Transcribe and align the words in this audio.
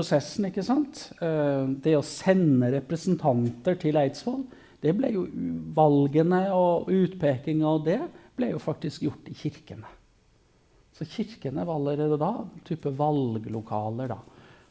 prosessen, 0.00 0.48
ikke 0.48 0.64
sant? 0.64 1.10
Eh, 1.20 1.68
det 1.84 1.94
å 1.98 2.06
sende 2.06 2.72
representanter 2.78 3.78
til 3.80 4.00
Eidsvoll 4.00 4.42
det 4.80 4.94
ble 4.96 5.10
jo 5.12 5.26
Valgene 5.76 6.46
og 6.56 6.88
utpekinga 6.88 7.68
og 7.68 7.84
det 7.84 8.00
ble 8.38 8.54
jo 8.54 8.60
faktisk 8.62 9.04
gjort 9.04 9.28
i 9.28 9.36
kirkene. 9.36 9.90
Så 10.96 11.04
kirkene 11.08 11.66
var 11.68 11.76
allerede 11.76 12.16
da 12.20 12.32
type 12.64 12.92
valglokaler. 12.96 14.08
da. 14.08 14.18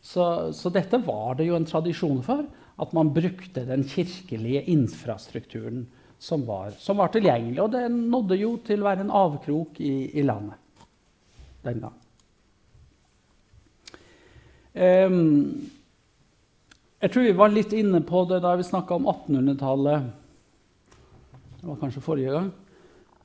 Så, 0.01 0.49
så, 0.53 0.71
dette 0.73 0.97
var 1.05 1.37
det 1.37 1.47
jo 1.49 1.57
en 1.57 1.69
tradisjon 1.69 2.23
for. 2.25 2.43
At 2.79 2.93
man 2.95 3.11
brukte 3.13 3.65
den 3.67 3.83
kirkelige 3.83 4.63
infrastrukturen 4.71 5.83
som 6.17 6.45
var, 6.47 6.71
som 6.79 6.97
var 6.97 7.11
tilgjengelig. 7.13 7.59
Og 7.61 7.73
det 7.75 7.85
nådde 7.93 8.39
jo 8.39 8.53
til 8.65 8.81
å 8.81 8.89
være 8.89 9.05
en 9.05 9.15
avkrok 9.21 9.81
i, 9.83 9.93
i 10.17 10.25
landet 10.25 10.57
den 11.65 11.83
gang. 11.83 11.97
Um, 14.73 15.69
jeg 16.99 17.11
tror 17.11 17.25
vi 17.25 17.35
var 17.37 17.53
litt 17.53 17.73
inne 17.73 18.01
på 18.05 18.23
det 18.29 18.41
da 18.43 18.55
vi 18.59 18.65
snakka 18.67 18.97
om 18.97 19.07
1800-tallet. 19.09 20.09
Det 21.59 21.67
var 21.67 21.79
kanskje 21.81 22.03
forrige 22.03 22.33
gang. 22.35 22.49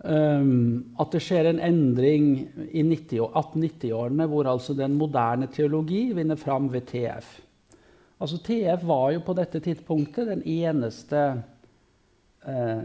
Um, 0.04 0.94
at 1.00 1.14
det 1.14 1.22
skjer 1.24 1.48
en 1.48 1.62
endring 1.64 2.28
i 2.68 2.82
1890-årene 2.82 4.28
hvor 4.28 4.50
altså 4.50 4.76
den 4.76 4.98
moderne 5.00 5.48
teologi 5.52 6.06
vinner 6.16 6.38
fram 6.40 6.68
ved 6.72 6.88
TF. 6.90 7.40
Altså 8.20 8.38
TF 8.40 8.84
var 8.86 9.10
jo 9.14 9.24
på 9.26 9.34
dette 9.36 9.60
tidspunktet 9.60 10.28
den 10.30 10.42
eneste 10.48 11.22
eh, 12.46 12.84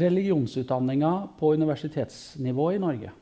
religionsutdanninga 0.00 1.12
på 1.38 1.52
universitetsnivå 1.54 2.70
i 2.72 2.80
Norge. 2.82 3.12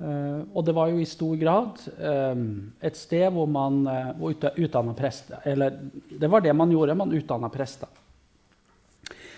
Uh, 0.00 0.48
og 0.56 0.64
det 0.64 0.72
var 0.74 0.88
jo 0.88 1.02
i 1.02 1.06
stor 1.06 1.34
grad 1.36 1.82
um, 2.00 2.46
et 2.80 2.96
sted 2.96 3.26
hvor 3.34 3.46
man 3.50 3.82
uh, 3.84 4.54
utdanna 4.56 4.94
prester. 4.96 5.42
Eller 5.44 5.76
det 6.08 6.30
var 6.32 6.40
det 6.40 6.54
man 6.56 6.72
gjorde, 6.72 6.96
man 6.96 7.12
utdanna 7.12 7.50
prester. 7.52 7.90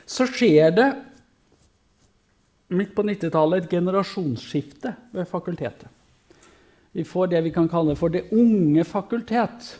Så 0.06 0.28
skjer 0.30 0.70
det 0.76 0.88
midt 2.74 2.94
på 2.94 3.02
90-tallet 3.04 3.64
et 3.64 3.76
generasjonsskifte 3.76 4.94
ved 5.14 5.28
fakultetet. 5.28 5.90
Vi 6.94 7.02
får 7.04 7.32
det 7.32 7.40
vi 7.48 7.52
kan 7.54 7.66
kalle 7.68 7.96
for 7.98 8.12
det 8.14 8.28
unge 8.32 8.84
fakultet. 8.86 9.72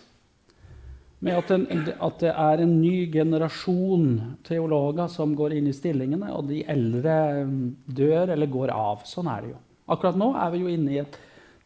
Med 1.24 1.38
at, 1.38 1.52
en, 1.54 1.84
at 2.02 2.16
det 2.20 2.32
er 2.32 2.60
en 2.60 2.72
ny 2.82 3.06
generasjon 3.12 4.08
teologer 4.44 5.06
som 5.08 5.36
går 5.38 5.54
inn 5.56 5.70
i 5.70 5.76
stillingene, 5.76 6.32
og 6.34 6.50
de 6.50 6.64
eldre 6.68 7.14
dør 7.86 8.34
eller 8.34 8.50
går 8.50 8.74
av. 8.74 9.06
Sånn 9.08 9.30
er 9.30 9.46
det 9.46 9.54
jo. 9.54 9.60
Akkurat 9.90 10.16
nå 10.16 10.30
er 10.40 10.52
vi 10.54 10.62
jo 10.62 10.72
inne 10.72 10.94
i 10.94 11.02
et 11.02 11.18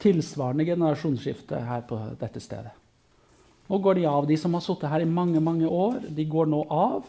tilsvarende 0.02 0.66
generasjonsskifte 0.66 1.60
her 1.68 1.84
på 1.86 1.98
dette 2.18 2.42
stedet. 2.42 2.74
Nå 3.68 3.78
går 3.84 3.98
de 3.98 4.06
av. 4.08 4.26
De 4.26 4.36
som 4.40 4.54
har 4.56 4.64
sittet 4.64 4.90
her 4.90 5.04
i 5.04 5.10
mange 5.10 5.40
mange 5.44 5.68
år, 5.68 6.00
de 6.08 6.24
går 6.24 6.48
nå 6.48 6.64
av. 6.72 7.06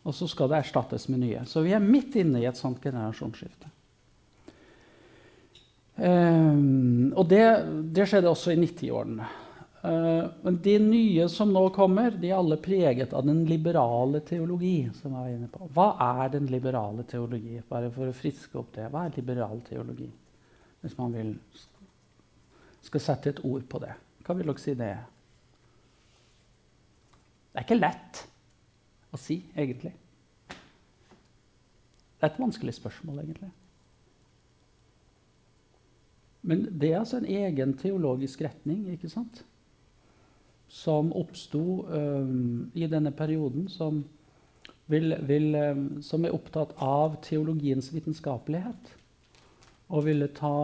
Og 0.00 0.16
så 0.16 0.28
skal 0.30 0.48
det 0.48 0.62
erstattes 0.62 1.08
med 1.12 1.20
nye. 1.24 1.42
Så 1.46 1.64
vi 1.64 1.74
er 1.76 1.84
midt 1.84 2.16
inne 2.20 2.40
i 2.40 2.48
et 2.48 2.56
sånt 2.56 2.80
generasjonsskifte. 2.82 3.68
Um, 6.00 7.10
og 7.12 7.26
det, 7.28 7.44
det, 7.92 8.06
skjedde 8.08 8.30
også 8.30 8.54
i 8.54 8.60
90-årene. 8.62 9.26
Uh, 9.80 10.30
men 10.46 10.56
de 10.64 10.78
nye 10.80 11.26
som 11.32 11.52
nå 11.52 11.66
kommer, 11.76 12.14
de 12.16 12.30
er 12.30 12.38
alle 12.38 12.56
preget 12.62 13.12
av 13.16 13.26
den 13.26 13.42
liberale 13.48 14.22
teologi. 14.24 14.88
som 14.96 15.12
jeg 15.12 15.18
var 15.18 15.34
inne 15.34 15.50
på. 15.52 15.68
Hva 15.74 15.90
er 16.06 16.32
den 16.38 16.48
liberale 16.48 17.04
teologi? 17.10 17.60
Bare 17.68 17.92
for 17.92 18.08
å 18.08 18.16
friske 18.16 18.56
opp 18.60 18.72
det. 18.78 18.88
Hva 18.88 19.04
er 19.04 19.20
liberal 19.20 19.60
teologi? 19.66 20.08
Hvis 20.80 20.96
man 20.98 21.14
vil, 21.14 21.32
skal 22.82 23.00
sette 23.04 23.30
et 23.30 23.42
ord 23.44 23.64
på 23.68 23.80
det. 23.82 23.92
Hva 24.26 24.36
vil 24.36 24.48
dere 24.48 24.62
si 24.62 24.74
det 24.76 24.90
er? 24.94 25.02
Det 27.50 27.58
er 27.58 27.66
ikke 27.66 27.80
lett 27.80 28.22
å 29.10 29.18
si, 29.18 29.40
egentlig. 29.56 29.92
Det 32.20 32.26
er 32.26 32.30
et 32.30 32.40
vanskelig 32.40 32.76
spørsmål, 32.76 33.22
egentlig. 33.24 33.50
Men 36.42 36.64
det 36.80 36.92
er 36.92 37.00
altså 37.00 37.18
en 37.20 37.28
egen 37.28 37.74
teologisk 37.76 38.42
retning 38.46 38.86
ikke 38.94 39.12
sant? 39.12 39.44
som 40.70 41.08
oppsto 41.18 41.82
um, 41.90 42.70
i 42.78 42.86
denne 42.86 43.10
perioden, 43.10 43.64
som, 43.68 44.04
vil, 44.86 45.16
vil, 45.26 45.48
um, 45.58 45.80
som 46.06 46.22
er 46.22 46.36
opptatt 46.36 46.76
av 46.78 47.16
teologiens 47.26 47.88
vitenskapelighet 47.90 48.92
og 49.90 50.04
ville 50.06 50.28
ta, 50.34 50.54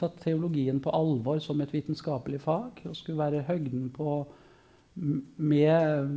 ta, 0.00 0.08
teologien 0.22 0.80
på 0.80 0.92
alvor 0.96 1.38
som 1.44 1.60
et 1.60 1.72
vitenskapelig 1.74 2.40
fag. 2.40 2.82
Og 2.88 2.96
skulle 2.96 3.20
være 3.20 3.44
høgden 3.48 3.90
på 3.92 4.18
med 4.96 6.08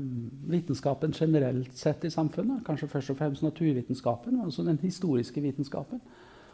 vitenskapen 0.47 1.11
generelt 1.11 1.75
sett 1.75 2.05
i 2.07 2.13
samfunnet. 2.13 2.63
Kanskje 2.67 2.87
først 2.87 3.11
og 3.11 3.19
fremst 3.19 3.43
naturvitenskapen, 3.43 4.37
men 4.37 4.47
også 4.47 4.63
den 4.63 4.79
historiske 4.79 5.43
vitenskapen. 5.43 5.99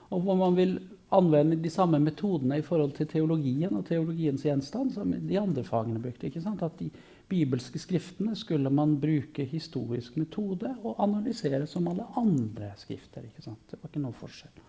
Og 0.10 0.22
hvor 0.22 0.38
man 0.38 0.58
vil 0.58 0.80
anvende 1.14 1.58
de 1.62 1.70
samme 1.70 2.00
metodene 2.02 2.58
i 2.58 2.66
forhold 2.66 2.96
til 2.98 3.08
teologien 3.10 3.74
og 3.78 3.86
teologiens 3.86 4.42
gjenstand 4.46 4.94
som 4.94 5.14
de 5.14 5.40
andre 5.40 5.64
fagene 5.64 6.02
brukte. 6.02 6.28
ikke 6.28 6.42
sant? 6.42 6.64
At 6.66 6.80
de 6.80 6.90
bibelske 7.30 7.80
skriftene 7.80 8.36
skulle 8.36 8.70
man 8.70 8.98
bruke 9.02 9.46
historisk 9.46 10.18
metode 10.18 10.76
og 10.84 10.96
analysere 11.04 11.66
som 11.68 11.88
alle 11.88 12.06
andre 12.18 12.74
skrifter. 12.78 13.22
ikke 13.22 13.46
sant? 13.46 13.62
Det 13.70 13.80
var 13.82 13.90
ikke 13.90 14.06
noe 14.06 14.18
forskjell. 14.18 14.66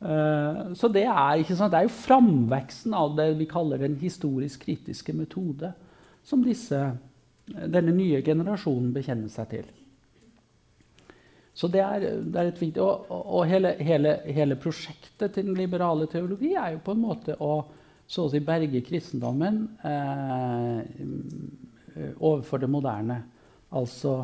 Uh, 0.00 0.72
så 0.78 0.88
det 0.88 1.04
er, 1.04 1.42
det 1.44 1.76
er, 1.76 1.84
jo 1.84 1.92
framveksten 1.92 2.94
av 2.96 3.16
det 3.18 3.34
vi 3.36 3.48
kaller 3.50 3.82
den 3.82 3.98
historisk 4.00 4.64
kritiske 4.64 5.12
metode, 5.16 5.74
som 6.24 6.44
disse, 6.44 6.78
denne 7.46 7.92
nye 7.92 8.22
generasjonen 8.24 8.94
bekjenner 8.96 9.28
seg 9.32 9.50
til. 9.52 9.68
Så 11.54 11.68
det 11.68 11.82
er, 11.84 12.06
det 12.24 12.40
er 12.40 12.48
et 12.48 12.60
viktig, 12.60 12.80
Og, 12.80 13.10
og 13.10 13.44
hele, 13.48 13.74
hele, 13.84 14.14
hele, 14.32 14.56
prosjektet 14.56 15.34
til 15.34 15.50
den 15.50 15.58
liberale 15.58 16.06
teologi 16.08 16.54
er 16.54 16.76
jo 16.76 16.84
på 16.86 16.94
en 16.96 17.04
måte 17.04 17.36
å 17.36 17.52
så 18.10 18.24
å 18.26 18.30
si 18.32 18.40
berge 18.42 18.80
kristendommen 18.82 19.60
eh, 19.86 20.80
overfor 22.18 22.58
det 22.58 22.70
moderne. 22.70 23.20
Altså 23.78 24.16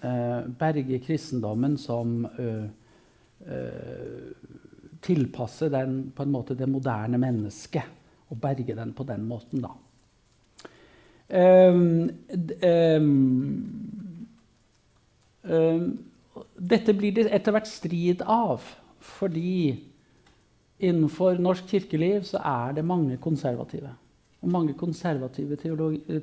eh, 0.00 0.46
berge 0.56 1.02
kristendommen 1.04 1.76
som 1.76 2.22
uh, 2.24 2.64
tilpasse 5.06 5.70
den 5.72 5.98
på 6.14 6.26
en 6.26 6.32
måte 6.34 6.56
det 6.58 6.68
moderne 6.70 7.20
mennesket. 7.20 7.94
Og 8.30 8.40
berge 8.42 8.74
den 8.74 8.92
på 8.96 9.06
den 9.06 9.26
måten, 9.28 9.62
da. 9.62 9.70
Um, 11.26 12.08
um, 12.62 13.06
um, 15.42 15.86
dette 16.58 16.94
blir 16.94 17.14
det 17.16 17.26
etter 17.34 17.54
hvert 17.54 17.70
strid 17.70 18.22
av, 18.22 18.62
fordi 19.18 19.76
innenfor 20.82 21.38
norsk 21.42 21.66
kirkeliv 21.70 22.26
så 22.28 22.42
er 22.42 22.76
det 22.78 22.86
mange 22.86 23.18
konservative. 23.22 23.90
Og 24.42 24.52
mange 24.52 24.74
konservative 24.78 25.56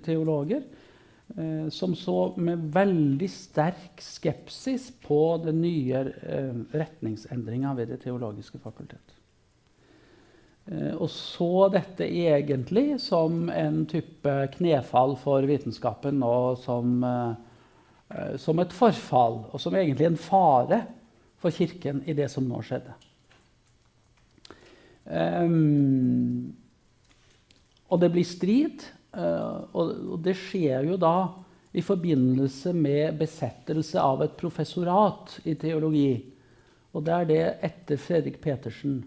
teologer 0.03 0.63
som 1.73 1.95
så 1.97 2.34
med 2.38 2.67
veldig 2.75 3.28
sterk 3.31 4.01
skepsis 4.03 4.91
på 5.01 5.19
den 5.41 5.61
nye 5.63 6.03
eh, 6.22 6.59
retningsendringa 6.75 7.73
ved 7.73 7.89
Det 7.89 8.01
teologiske 8.03 8.59
fakultet. 8.61 9.16
Eh, 10.66 10.94
og 10.94 11.09
så 11.11 11.67
dette 11.73 12.07
egentlig 12.07 13.00
som 13.03 13.50
en 13.50 13.84
type 13.89 14.35
knefall 14.57 15.17
for 15.19 15.47
vitenskapen 15.47 16.23
og 16.23 16.59
som, 16.63 17.00
eh, 17.03 18.35
som 18.40 18.59
et 18.63 18.75
forfall, 18.75 19.41
og 19.51 19.59
som 19.59 19.75
egentlig 19.75 20.11
en 20.11 20.19
fare 20.19 20.84
for 21.41 21.51
Kirken 21.51 22.03
i 22.07 22.16
det 22.16 22.29
som 22.31 22.45
nå 22.47 22.61
skjedde. 22.63 22.94
Um, 25.03 26.53
og 27.91 28.00
det 28.00 28.13
blir 28.13 28.23
strid. 28.23 28.85
Uh, 29.13 29.64
og, 29.78 30.20
det 30.26 30.35
skjer 30.40 30.87
jo 30.90 30.97
da 30.97 31.16
i 31.73 31.82
forbindelse 31.85 32.73
med 32.73 33.17
besettelse 33.20 34.02
av 34.02 34.23
et 34.26 34.35
professorat 34.37 35.40
i 35.46 35.55
teologi. 35.59 36.17
Og 36.93 37.05
det 37.05 37.14
er 37.16 37.29
det 37.29 37.43
etter 37.70 38.02
Fredrik 38.02 38.40
Petersen. 38.41 39.02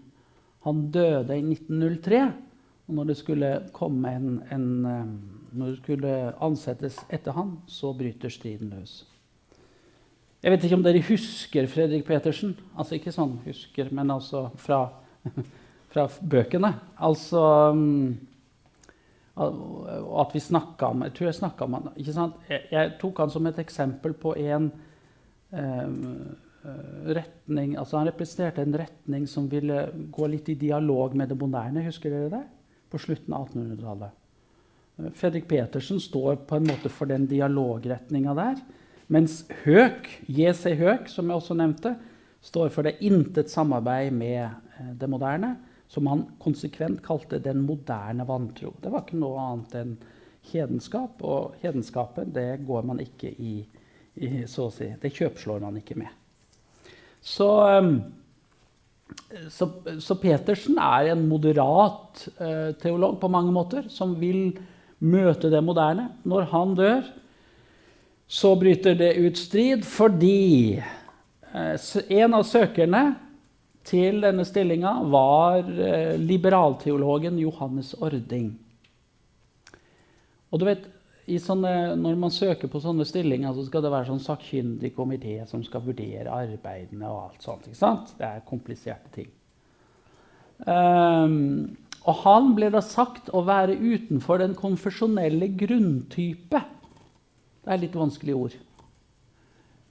Han 0.67 0.87
døde 0.91 1.35
i 1.35 1.43
1903. 1.43 2.23
Og 2.87 2.95
når 2.95 3.09
det 3.09 3.17
skulle 3.19 3.51
en, 3.83 4.29
en 4.51 4.69
uh, 4.87 5.37
når 5.57 5.73
det 5.73 5.77
skulle 5.81 6.15
ansettes 6.43 6.97
etter 7.13 7.35
han, 7.35 7.57
så 7.67 7.93
bryter 7.95 8.31
striden 8.31 8.71
løs. 8.75 9.01
Jeg 10.43 10.53
vet 10.53 10.65
ikke 10.67 10.77
om 10.77 10.83
dere 10.85 11.03
husker 11.07 11.67
Fredrik 11.71 12.05
Petersen. 12.07 12.53
Altså 12.77 12.97
ikke 12.97 13.13
sånn 13.15 13.39
husker, 13.47 13.89
men 13.95 14.11
altså 14.13 14.47
fra, 14.61 14.83
fra 15.93 16.05
bøkene. 16.21 16.73
Altså 17.03 17.41
um, 17.73 18.13
at 19.37 20.33
vi 20.33 20.41
snakka 20.41 20.87
om 20.91 21.03
Jeg 21.05 21.13
tror 21.13 21.27
jeg 21.27 21.37
snakka 21.37 21.65
om 21.65 21.75
han 21.77 21.89
ikke 21.95 22.13
sant? 22.15 22.37
Jeg, 22.49 22.65
jeg, 22.71 22.91
tok 23.01 23.19
han 23.21 23.31
som 23.33 23.47
et 23.49 23.59
eksempel 23.61 24.15
på 24.17 24.33
en 24.41 24.71
eh, 25.53 25.97
retning 27.17 27.75
altså 27.77 27.99
Han 27.99 28.09
representerte 28.09 28.65
en 28.65 28.77
retning 28.81 29.27
som 29.29 29.45
ville 29.51 29.87
gå 30.11 30.29
litt 30.31 30.49
i 30.49 30.57
dialog 30.57 31.13
med 31.15 31.29
det 31.29 31.37
moderne. 31.37 31.85
Husker 31.85 32.11
dere 32.13 32.31
det? 32.33 32.45
på 32.89 32.97
slutten 32.97 33.33
av 33.33 33.49
1800-tallet. 33.49 34.09
Eh, 34.97 35.11
Fredrik 35.15 35.47
Petersen 35.47 35.99
står 35.99 36.35
på 36.35 36.55
en 36.55 36.67
måte 36.67 36.89
for 36.89 37.09
den 37.09 37.27
dialogretninga 37.27 38.35
der. 38.37 38.61
Mens 39.07 39.43
Høk, 39.63 40.09
J.C. 40.27 40.75
Høk, 40.79 41.07
som 41.11 41.29
jeg 41.29 41.39
også 41.39 41.57
nevnte, 41.57 41.95
står 42.43 42.71
for 42.73 42.87
det 42.87 42.97
intet 43.05 43.51
samarbeid 43.51 44.13
med 44.15 44.43
eh, 44.45 44.93
det 44.99 45.09
moderne, 45.11 45.55
som 45.87 46.07
han 46.07 46.25
konsekvent 46.39 47.01
kalte 47.05 47.39
den 47.39 47.63
moderne 47.65 48.25
vantro. 48.27 48.73
Det 48.81 48.91
var 48.91 49.05
ikke 49.05 49.19
noe 49.21 49.41
annet 49.41 49.75
enn 49.79 49.97
hedenskap, 50.51 51.21
og 51.23 51.57
hedenskapet 51.63 52.31
det 52.35 52.61
går 52.67 52.85
man 52.87 53.01
ikke 53.03 53.31
i, 53.31 53.57
i 54.15 54.31
så 54.49 54.67
å 54.67 54.73
si. 54.73 54.89
Det 54.99 55.13
kjøpslår 55.15 55.63
man 55.63 55.79
ikke 55.79 55.97
med. 55.99 56.11
Så, 57.23 57.49
ehm, 57.67 57.93
så, 59.51 59.69
så 60.03 60.17
Petersen 60.19 60.79
er 60.79 61.13
en 61.13 61.27
moderat 61.27 62.27
eh, 62.39 62.73
teolog 62.79 63.19
på 63.21 63.31
mange 63.31 63.53
måter, 63.55 63.87
som 63.91 64.15
vil 64.19 64.51
møte 65.03 65.51
det 65.51 65.63
moderne. 65.63 66.09
Når 66.27 66.49
han 66.53 66.75
dør, 66.77 67.07
så 68.27 68.55
bryter 68.59 68.95
det 68.99 69.13
ut 69.23 69.39
strid 69.39 69.85
fordi 69.87 70.79
eh, 70.79 71.87
en 72.19 72.35
av 72.35 72.43
søkerne 72.47 73.03
til 73.87 74.21
denne 74.23 74.45
stillinga 74.47 74.93
var 75.11 75.63
eh, 75.63 76.17
liberalteologen 76.19 77.39
Johannes 77.41 77.93
Ording. 78.03 78.51
Og 80.51 80.61
du 80.61 80.67
vet, 80.67 80.85
sånne, 81.43 81.95
Når 81.99 82.15
man 82.15 82.31
søker 82.31 82.69
på 82.71 82.79
sånne 82.79 83.05
stillinger, 83.05 83.51
så 83.53 83.65
skal 83.67 83.83
det 83.83 83.91
være 83.91 84.07
sånn 84.11 84.23
sakkyndig 84.23 84.93
komité 84.95 85.41
som 85.47 85.63
skal 85.63 85.83
vurdere 85.83 86.31
arbeidene 86.31 87.09
og 87.09 87.23
alt 87.25 87.43
sånt. 87.43 87.67
ikke 87.67 87.79
sant? 87.79 88.13
Det 88.17 88.25
er 88.27 88.45
kompliserte 88.47 89.11
ting. 89.11 89.27
Um, 90.63 91.75
og 92.07 92.23
han 92.23 92.53
ble 92.55 92.69
da 92.71 92.79
sagt 92.81 93.27
å 93.35 93.43
være 93.45 93.75
utenfor 93.75 94.39
den 94.39 94.55
konfesjonelle 94.55 95.51
grunntype. 95.59 96.63
Det 97.63 97.75
er 97.75 97.83
litt 97.83 97.99
vanskelige 97.99 98.39
ord. 98.39 98.55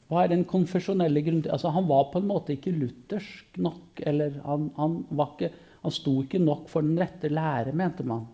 Hva 0.06 0.22
er 0.22 0.30
den 0.30 0.44
konfesjonelle 0.46 1.22
grunntype? 1.26 1.52
Altså, 1.54 1.72
han 1.74 1.88
var 1.88 2.08
på 2.12 2.20
en 2.22 2.28
måte 2.28 2.54
ikke 2.54 2.74
luthersk 2.74 3.58
nok. 3.58 4.02
eller 4.06 4.38
Han, 4.44 4.70
han, 4.76 5.00
ikke, 5.10 5.50
han 5.82 5.94
sto 5.94 6.20
ikke 6.22 6.42
nok 6.42 6.68
for 6.70 6.86
den 6.86 6.98
rette 7.00 7.30
lære, 7.32 7.74
mente 7.74 8.06
man. 8.06 8.28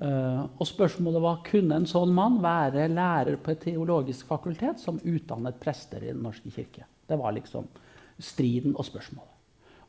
Uh, 0.00 0.48
og 0.56 0.64
spørsmålet 0.64 1.20
var 1.20 1.42
kunne 1.44 1.76
en 1.76 1.88
sånn 1.88 2.14
mann 2.16 2.38
være 2.40 2.86
lærer 2.88 3.36
på 3.36 3.52
et 3.52 3.60
teologisk 3.66 4.30
fakultet 4.30 4.80
som 4.80 4.96
utdannet 5.04 5.58
prester 5.60 6.00
i 6.00 6.14
Den 6.14 6.24
norske 6.24 6.48
kirke. 6.48 6.86
Det 7.04 7.18
var 7.20 7.36
liksom 7.36 7.68
striden 8.16 8.72
og 8.72 8.88
spørsmålet. 8.88 9.28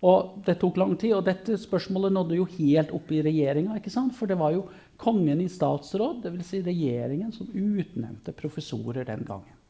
Og 0.03 0.43
Det 0.43 0.57
tok 0.59 0.77
lang 0.81 0.97
tid, 0.99 1.13
og 1.15 1.23
dette 1.23 1.55
spørsmålet 1.55 2.11
nådde 2.11 2.35
jo 2.35 2.45
helt 2.57 2.91
opp 2.91 3.11
i 3.15 3.21
regjeringa. 3.23 3.79
For 4.11 4.27
det 4.27 4.35
var 4.35 4.51
jo 4.51 4.65
kongen 4.99 5.39
i 5.39 5.47
statsråd, 5.47 6.25
dvs. 6.25 6.49
Si 6.49 6.59
regjeringen, 6.59 7.31
som 7.31 7.47
utnevnte 7.47 8.35
professorer 8.35 9.07
den 9.07 9.23
gangen. 9.23 9.62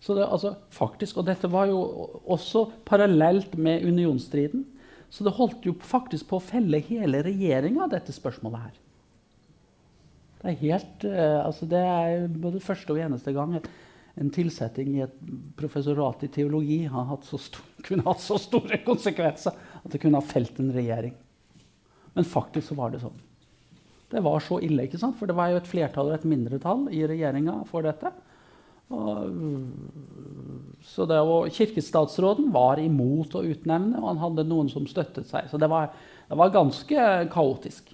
Så 0.00 0.14
det, 0.14 0.26
altså, 0.26 0.54
faktisk, 0.70 1.18
Og 1.18 1.26
dette 1.26 1.50
var 1.50 1.66
jo 1.66 1.78
også 2.26 2.68
parallelt 2.86 3.56
med 3.58 3.82
unionsstriden. 3.82 4.64
Så 5.10 5.24
det 5.24 5.34
holdt 5.34 5.66
jo 5.66 5.74
faktisk 5.80 6.28
på 6.28 6.38
å 6.38 6.44
felle 6.44 6.78
hele 6.84 7.22
regjeringa, 7.24 7.88
dette 7.90 8.12
spørsmålet 8.12 8.68
her. 8.68 8.78
Det 10.38 10.50
er 10.52 10.60
helt, 10.60 11.04
uh, 11.04 11.46
altså 11.48 11.66
det 11.66 11.80
er 11.82 12.26
både 12.30 12.62
første 12.62 12.94
og 12.94 13.00
eneste 13.02 13.32
gang 13.34 13.56
en 14.18 14.32
tilsetting 14.34 14.96
i 14.96 15.04
et 15.04 15.14
professorat 15.58 16.24
i 16.26 16.30
teologi 16.34 16.80
har 16.90 17.06
hatt 17.10 17.26
stor, 17.28 17.62
kunne 17.86 18.06
hatt 18.06 18.22
så 18.22 18.38
store 18.40 18.80
konsekvenser 18.86 19.54
at 19.82 19.90
det 19.92 20.00
kunne 20.02 20.20
ha 20.20 20.26
felt 20.26 20.58
en 20.62 20.72
regjering. 20.74 21.14
Men 22.16 22.26
faktisk 22.26 22.70
så 22.70 22.78
var 22.78 22.94
det 22.94 23.02
sånn. 23.04 23.18
Det 24.08 24.22
var 24.24 24.40
så 24.40 24.58
ille, 24.64 24.86
ikke 24.88 24.98
sant? 25.00 25.18
for 25.18 25.28
det 25.28 25.36
var 25.38 25.52
jo 25.52 25.60
et 25.60 25.68
flertall 25.68 26.10
og 26.10 26.16
et 26.16 26.26
mindretall 26.28 26.86
i 26.96 27.04
regjeringa 27.06 27.60
for 27.68 27.84
dette. 27.84 28.10
Så 30.88 31.04
det, 31.04 31.18
og 31.20 31.50
Kirkestatsråden 31.52 32.48
var 32.54 32.80
imot 32.80 33.34
å 33.36 33.44
utnevne, 33.44 34.00
og 34.00 34.08
han 34.14 34.22
hadde 34.22 34.46
noen 34.48 34.70
som 34.72 34.86
støttet 34.88 35.28
seg. 35.28 35.50
Så 35.50 35.60
det 35.60 35.68
var, 35.68 35.90
det 36.30 36.38
var 36.40 36.54
ganske 36.54 37.08
kaotisk. 37.32 37.92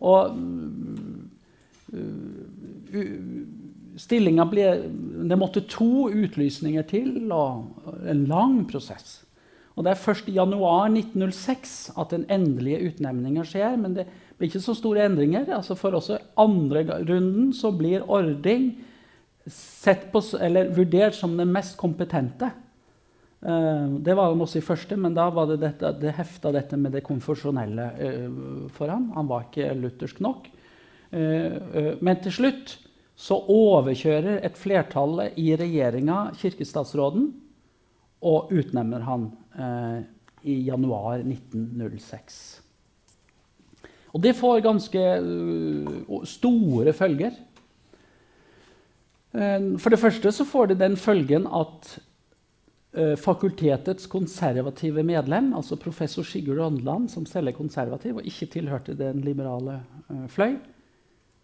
Og 0.00 0.32
Stillinga 4.00 4.46
ble 4.48 4.66
Det 5.28 5.36
måtte 5.36 5.66
to 5.68 6.08
utlysninger 6.08 6.86
til, 6.88 7.32
og 7.34 7.98
en 8.08 8.24
lang 8.30 8.62
prosess. 8.70 9.20
Og 9.76 9.84
Det 9.84 9.92
er 9.92 10.02
først 10.02 10.28
i 10.28 10.36
januar 10.36 10.88
1906 10.90 11.92
at 12.00 12.10
den 12.12 12.26
endelige 12.28 12.90
utnevninga 12.90 13.44
skjer. 13.48 13.76
Men 13.80 13.94
det 13.96 14.06
blir 14.36 14.50
ikke 14.50 14.60
så 14.60 14.74
store 14.76 15.06
endringer. 15.08 15.46
Altså 15.56 15.76
for 15.78 15.96
også 15.96 16.18
andre 16.36 16.82
runden 17.08 17.52
så 17.56 17.70
blir 17.72 18.04
Ording 18.08 18.74
på, 20.12 20.22
eller 20.40 20.72
vurdert 20.74 21.14
som 21.14 21.36
den 21.36 21.52
mest 21.52 21.76
kompetente. 21.80 22.50
Eh, 23.40 23.86
det 24.04 24.14
var 24.14 24.32
han 24.32 24.42
også 24.44 24.60
i 24.60 24.64
første, 24.64 24.96
men 25.00 25.16
da 25.16 25.28
var 25.32 25.48
det, 25.48 25.60
dette, 25.62 25.94
det 26.00 26.16
hefta 26.18 26.52
dette 26.52 26.76
med 26.76 26.92
det 26.92 27.04
konfesjonelle 27.06 27.86
eh, 27.96 28.28
for 28.74 28.92
ham. 28.92 29.10
Han 29.16 29.30
var 29.30 29.48
ikke 29.48 29.72
luthersk 29.80 30.20
nok. 30.20 30.50
Eh, 31.10 31.96
men 32.00 32.20
til 32.24 32.36
slutt 32.36 32.76
så 33.20 33.36
overkjører 33.52 34.40
et 34.44 34.56
flertall 34.56 35.26
i 35.40 35.50
regjeringa 35.58 36.30
kirkestatsråden 36.40 37.28
og 38.24 38.52
utnevner 38.52 39.04
han 39.04 39.26
i 40.48 40.54
januar 40.64 41.20
1906. 41.20 42.38
Og 44.16 44.24
det 44.24 44.32
får 44.38 44.62
ganske 44.64 45.04
store 46.32 46.94
følger. 46.96 47.36
For 49.30 49.92
det 49.92 50.00
første 50.02 50.32
så 50.34 50.44
får 50.48 50.72
det 50.72 50.80
den 50.80 50.96
følgen 50.98 51.44
at 51.46 51.92
fakultetets 53.22 54.08
konservative 54.10 55.04
medlem, 55.06 55.52
altså 55.54 55.78
professor 55.78 56.26
Sigurd 56.26 56.58
Åndland, 56.64 57.06
som 57.12 57.26
selv 57.30 57.52
er 57.52 57.54
konservativ 57.54 58.18
og 58.18 58.26
ikke 58.26 58.48
tilhørte 58.50 58.96
den 58.98 59.20
liberale 59.22 59.76
fløy, 60.34 60.56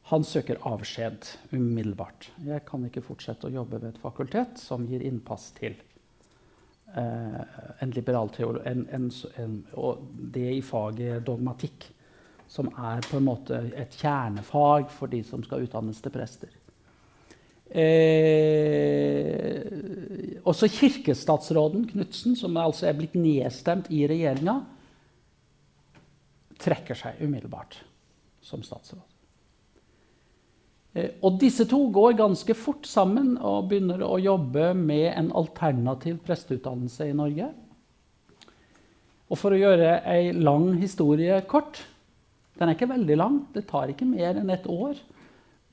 han 0.06 0.24
søker 0.24 0.60
avskjed 0.62 1.26
umiddelbart. 1.52 2.30
Jeg 2.46 2.62
kan 2.68 2.84
ikke 2.86 3.02
fortsette 3.02 3.48
å 3.48 3.54
jobbe 3.56 3.80
ved 3.80 3.94
et 3.94 4.02
fakultet 4.02 4.60
som 4.62 4.84
gir 4.86 5.02
innpass 5.02 5.48
til 5.56 5.74
eh, 6.94 7.40
en 7.82 7.94
liberal 7.94 8.30
teologi, 8.34 8.70
en, 8.70 8.84
en, 8.94 9.08
en, 9.42 9.56
og 9.74 10.04
det 10.34 10.46
i 10.54 10.62
faget 10.62 11.26
dogmatikk, 11.26 11.88
som 12.46 12.70
er 12.78 13.02
på 13.02 13.18
en 13.18 13.26
måte 13.26 13.58
et 13.74 13.98
kjernefag 13.98 14.86
for 14.94 15.10
de 15.10 15.24
som 15.26 15.42
skal 15.42 15.66
utdannes 15.66 15.98
til 15.98 16.14
prester. 16.14 16.54
Eh, 17.70 19.62
også 20.46 20.68
kirkestatsråden 20.70 21.88
Knutsen, 21.90 22.36
som 22.38 22.56
altså 22.60 22.86
er 22.86 22.94
blitt 22.98 23.16
nedstemt 23.18 23.90
i 23.90 24.06
regjeringa, 24.06 24.60
trekker 26.62 26.96
seg 26.96 27.20
umiddelbart 27.20 27.80
som 28.46 28.62
statsråd. 28.64 29.02
Eh, 30.96 31.10
og 31.26 31.40
disse 31.42 31.66
to 31.68 31.82
går 31.92 32.16
ganske 32.22 32.56
fort 32.56 32.86
sammen 32.88 33.34
og 33.36 33.68
begynner 33.70 34.04
å 34.06 34.16
jobbe 34.22 34.70
med 34.78 35.10
en 35.12 35.32
alternativ 35.36 36.22
presteutdannelse 36.24 37.10
i 37.10 37.16
Norge. 37.16 37.50
Og 39.26 39.40
for 39.40 39.52
å 39.52 39.58
gjøre 39.58 40.00
ei 40.06 40.30
lang 40.32 40.76
historie 40.78 41.40
kort 41.50 41.82
Den 42.56 42.70
er 42.70 42.76
ikke 42.76 42.88
veldig 42.88 43.16
lang, 43.20 43.34
det 43.52 43.66
tar 43.68 43.90
ikke 43.92 44.06
mer 44.08 44.38
enn 44.40 44.48
et 44.48 44.64
år. 44.64 44.96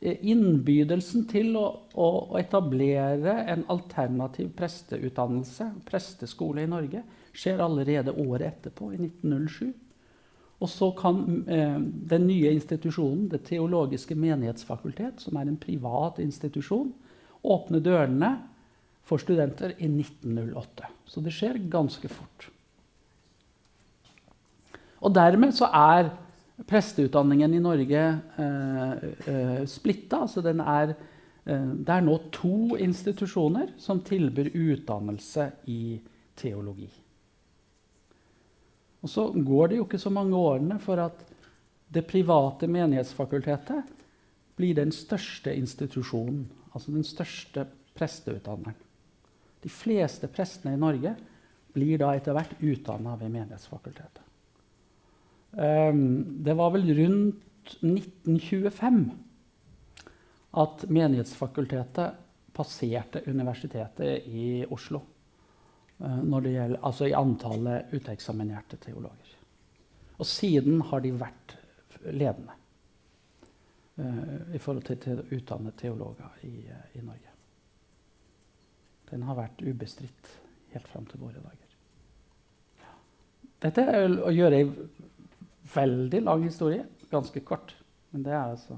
Eh, 0.03 0.19
innbydelsen 0.27 1.23
til 1.31 1.53
å, 1.55 1.67
å, 1.95 2.07
å 2.35 2.39
etablere 2.41 3.37
en 3.53 3.61
alternativ 3.71 4.49
presteutdannelse, 4.57 5.69
presteskole 5.87 6.65
i 6.65 6.67
Norge, 6.67 7.05
skjer 7.31 7.63
allerede 7.63 8.11
året 8.11 8.49
etterpå, 8.49 8.89
i 8.91 8.99
1907. 8.99 9.69
Og 10.59 10.71
så 10.71 10.89
kan 10.97 11.21
eh, 11.47 11.77
den 12.11 12.27
nye 12.27 12.51
institusjonen, 12.51 13.29
Det 13.31 13.45
teologiske 13.47 14.15
menighetsfakultet, 14.15 15.23
som 15.23 15.39
er 15.39 15.47
en 15.47 15.59
privat 15.59 16.19
institusjon, 16.19 16.91
åpne 17.43 17.79
dørene 17.83 18.33
for 19.07 19.23
studenter 19.23 19.71
i 19.77 19.87
1908. 19.87 20.91
Så 21.07 21.23
det 21.23 21.31
skjer 21.35 21.63
ganske 21.71 22.11
fort. 22.11 22.49
Og 25.03 25.15
dermed 25.15 25.55
så 25.55 25.67
er 25.71 26.11
presteutdanningen 26.61 27.53
i 27.53 27.59
Norge 27.59 28.03
eh, 28.37 28.91
eh, 29.33 29.65
splitta. 29.65 30.23
Altså 30.23 30.43
er, 30.45 30.95
eh, 31.45 31.67
det 31.73 31.95
er 31.95 32.05
nå 32.05 32.17
to 32.33 32.77
institusjoner 32.77 33.73
som 33.81 34.03
tilbyr 34.05 34.51
utdannelse 34.53 35.49
i 35.71 35.99
teologi. 36.35 36.89
Og 39.03 39.09
så 39.11 39.27
går 39.35 39.67
det 39.67 39.77
jo 39.81 39.87
ikke 39.87 39.99
så 39.99 40.13
mange 40.13 40.37
årene 40.37 40.79
for 40.79 41.01
at 41.03 41.25
det 41.93 42.05
private 42.07 42.69
menighetsfakultetet 42.71 43.89
blir 44.55 44.77
den 44.77 44.93
største 44.95 45.53
institusjonen, 45.57 46.45
altså 46.73 46.93
den 46.93 47.03
største 47.05 47.65
presteutdanneren. 47.97 48.77
De 49.63 49.69
fleste 49.71 50.27
prestene 50.31 50.75
i 50.75 50.79
Norge 50.79 51.13
blir 51.73 51.99
da 52.01 52.13
etter 52.15 52.35
hvert 52.35 52.55
utdanna 52.61 53.15
ved 53.19 53.31
Menighetsfakultetet. 53.33 54.32
Um, 55.53 56.43
det 56.43 56.53
var 56.53 56.71
vel 56.73 56.95
rundt 56.97 57.75
1925 57.81 59.11
at 60.51 60.85
Menighetsfakultetet 60.89 62.15
passerte 62.53 63.21
Universitetet 63.25 64.27
i 64.27 64.65
Oslo. 64.69 65.01
Uh, 65.97 66.23
når 66.23 66.41
det 66.41 66.55
gjelder, 66.55 66.81
altså 66.81 67.05
i 67.05 67.13
antallet 67.13 67.93
uteksaminerte 67.93 68.81
teologer. 68.81 69.37
Og 70.17 70.25
siden 70.25 70.81
har 70.89 71.05
de 71.05 71.13
vært 71.21 71.55
ledende 72.09 72.57
uh, 74.01 74.55
i 74.57 74.61
forhold 74.61 74.89
til, 74.89 74.97
til 75.05 75.21
å 75.21 75.29
utdanne 75.37 75.75
teologer 75.77 76.49
i, 76.49 76.55
i 76.97 77.05
Norge. 77.05 77.29
Den 79.13 79.29
har 79.29 79.37
vært 79.37 79.61
ubestridt 79.61 80.33
helt 80.73 80.89
fram 80.89 81.05
til 81.05 81.21
våre 81.21 81.37
dager. 81.37 81.59
Dette 83.63 83.83
er 83.85 84.17
å 84.17 84.31
gjøre 84.33 84.57
ei 84.57 84.67
veldig 85.73 86.21
lang 86.25 86.45
historie 86.47 86.85
ganske 87.13 87.43
kort. 87.45 87.75
Men 88.13 88.25
det 88.25 88.33
er 88.33 88.43
altså, 88.43 88.77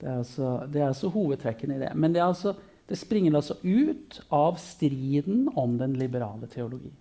det 0.00 0.08
er 0.08 0.18
altså, 0.22 0.50
det 0.72 0.82
er 0.82 0.90
altså 0.90 1.10
hovedtrekkene 1.14 1.78
i 1.78 1.82
det. 1.84 1.92
Men 1.94 2.14
det, 2.14 2.22
altså, 2.22 2.54
det, 2.88 2.98
springer 2.98 3.38
altså 3.38 3.58
ut 3.62 4.20
av 4.30 4.58
striden 4.62 5.48
om 5.56 5.78
den 5.78 5.96
liberale 5.98 6.48
teologi. 6.50 6.92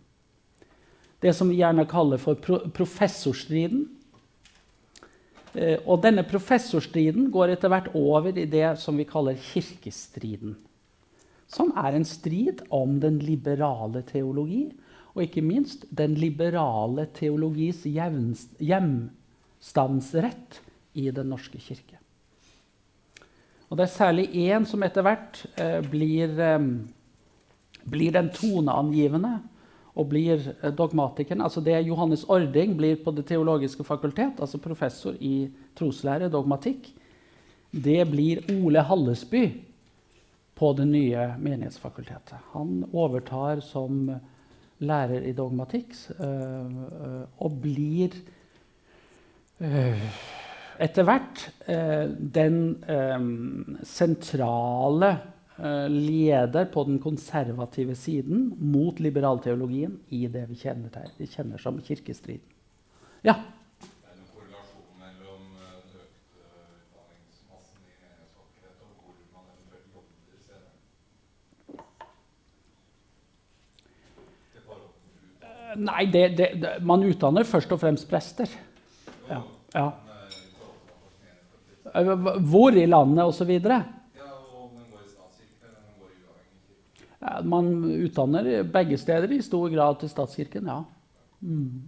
Det 1.21 1.33
som 1.35 1.49
vi 1.49 1.61
gjerne 1.61 1.87
kaller 1.89 2.21
for 2.21 2.37
pro 2.37 2.59
professorstriden. 2.75 3.87
Eh, 5.55 5.79
og 5.85 6.03
denne 6.03 6.25
professorstriden 6.27 7.29
går 7.31 7.55
etter 7.55 7.71
hvert 7.71 7.91
over 7.95 8.35
i 8.35 8.45
det 8.45 8.67
som 8.81 8.97
vi 8.97 9.07
kaller 9.09 9.39
kirkestriden. 9.39 10.57
Som 11.47 11.71
er 11.77 11.95
en 11.95 12.05
strid 12.05 12.65
om 12.73 12.97
den 12.99 13.19
liberale 13.21 14.01
teologi 14.05 14.67
og 15.15 15.23
ikke 15.23 15.41
minst 15.41 15.85
den 15.95 16.15
liberale 16.19 17.05
teologis 17.15 17.83
hjemstandsrett 17.87 20.61
i 20.95 21.11
Den 21.11 21.29
norske 21.31 21.59
kirke. 21.59 21.97
Og 23.69 23.77
Det 23.77 23.83
er 23.83 23.97
særlig 23.97 24.29
én 24.29 24.65
som 24.67 24.83
etter 24.83 25.01
hvert 25.01 25.45
eh, 25.57 25.89
blir, 25.89 26.39
eh, 26.39 26.59
blir, 27.89 28.11
den 28.11 28.29
toneangivende 28.29 29.39
og 29.95 30.09
blir 30.09 30.55
eh, 30.61 30.71
dogmatikeren. 30.71 31.41
Altså 31.41 31.61
det 31.61 31.87
Johannes 31.87 32.25
Ording 32.29 32.77
blir 32.77 32.95
på 33.03 33.11
Det 33.11 33.25
teologiske 33.25 33.83
fakultet, 33.83 34.39
altså 34.39 34.57
professor 34.57 35.13
i 35.19 35.49
troslære, 35.75 36.29
dogmatikk, 36.29 36.93
det 37.71 38.11
blir 38.11 38.39
Ole 38.51 38.79
Hallesby 38.79 39.51
på 40.55 40.73
det 40.73 40.87
nye 40.87 41.35
menighetsfakultetet. 41.39 42.37
Han 42.53 42.85
overtar 42.93 43.59
som 43.59 44.19
lærer 44.83 45.23
i 45.23 45.35
dogmatikk 45.35 45.93
og 46.19 47.59
blir 47.63 48.17
etter 50.83 51.07
hvert 51.07 51.45
den 52.35 52.57
sentrale 53.87 55.13
leder 55.87 56.67
på 56.73 56.83
den 56.89 56.99
konservative 56.99 57.95
siden 57.95 58.49
mot 58.59 58.99
liberalteologien 58.99 59.95
i 60.11 60.25
det 60.27 60.43
vi 60.49 60.59
kjenner, 60.59 60.91
til, 60.91 61.13
vi 61.21 61.29
kjenner 61.31 61.61
som 61.61 61.79
kirkestriden. 61.79 62.43
Ja? 63.23 63.37
Nei, 75.75 76.05
det, 76.11 76.23
det, 76.37 76.71
man 76.85 77.03
utdanner 77.03 77.47
først 77.47 77.71
og 77.75 77.81
fremst 77.81 78.07
prester. 78.09 78.51
Ja. 79.29 79.41
ja. 79.75 79.89
Hvor 82.43 82.75
i 82.75 82.85
landet, 82.89 83.23
osv. 83.25 83.51
Man 87.43 87.71
utdanner 88.05 88.63
begge 88.69 88.99
steder 89.01 89.31
i 89.33 89.41
stor 89.43 89.69
grad 89.73 89.99
til 90.01 90.11
statskirken, 90.11 90.71
ja. 90.71 90.81
Mm. 91.41 91.83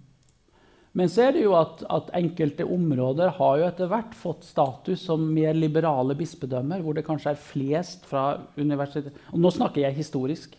Men 0.98 1.12
så 1.14 1.28
er 1.28 1.36
det 1.36 1.44
jo 1.44 1.54
at, 1.54 1.84
at, 1.94 2.08
enkelte 2.18 2.66
områder 2.66 3.36
har 3.38 3.58
jo 3.60 3.66
etter 3.68 3.90
hvert 3.92 4.16
fått 4.18 4.48
status 4.48 5.04
som 5.06 5.28
mer 5.30 5.54
liberale 5.54 6.16
bispedømmer, 6.18 6.82
hvor 6.82 6.98
det 6.98 7.06
kanskje 7.06 7.36
er 7.36 7.42
flest 7.42 8.08
fra 8.10 8.24
universitetet 8.58 9.20
Og 9.30 9.44
nå 9.44 9.52
snakker 9.54 9.84
jeg 9.84 10.00
historisk. 10.00 10.56